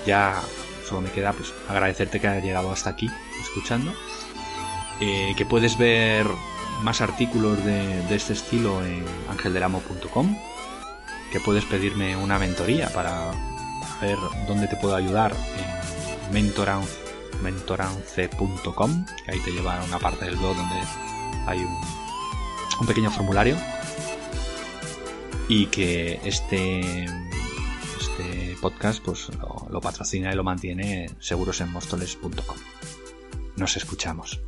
Ya 0.06 0.42
solo 0.88 1.02
me 1.02 1.12
queda 1.12 1.34
pues 1.34 1.54
agradecerte 1.68 2.20
que 2.20 2.28
hayas 2.28 2.44
llegado 2.44 2.72
hasta 2.72 2.92
aquí 2.92 3.10
escuchando, 3.42 3.94
eh, 5.00 5.34
que 5.38 5.46
puedes 5.46 5.78
ver 5.78 6.28
más 6.84 7.02
artículos 7.02 7.64
de, 7.66 8.04
este 8.16 8.34
estilo 8.34 8.84
en 8.86 9.04
angeldelamo.com, 9.30 10.38
que 11.32 11.40
puedes 11.40 11.66
pedirme 11.66 12.16
una 12.16 12.38
mentoría 12.40 12.90
para, 12.90 13.32
ver 14.02 14.18
dónde 14.48 14.68
te 14.68 14.76
puedo 14.76 14.96
ayudar 14.96 15.34
en 15.34 16.34
mentorance 16.34 17.06
mentorance.com, 17.42 19.06
que 19.26 19.32
ahí 19.32 19.40
te 19.40 19.52
lleva 19.52 19.80
a 19.80 19.84
una 19.84 20.00
parte 20.00 20.26
del 20.26 20.36
blog 20.38 20.56
donde 20.56 20.76
hay 21.48 21.60
un, 21.60 22.88
pequeño 22.88 23.12
formulario. 23.12 23.58
Y 25.48 25.68
que 25.68 26.20
este 26.24 27.06
podcast 28.66 29.00
pues 29.06 29.30
lo, 29.70 29.80
patrocina 29.80 30.34
y 30.34 30.36
lo 30.36 30.44
mantiene 30.44 31.08
segurosenmostoles.com. 31.20 32.58
Nos 33.58 33.78
escuchamos. 33.78 34.42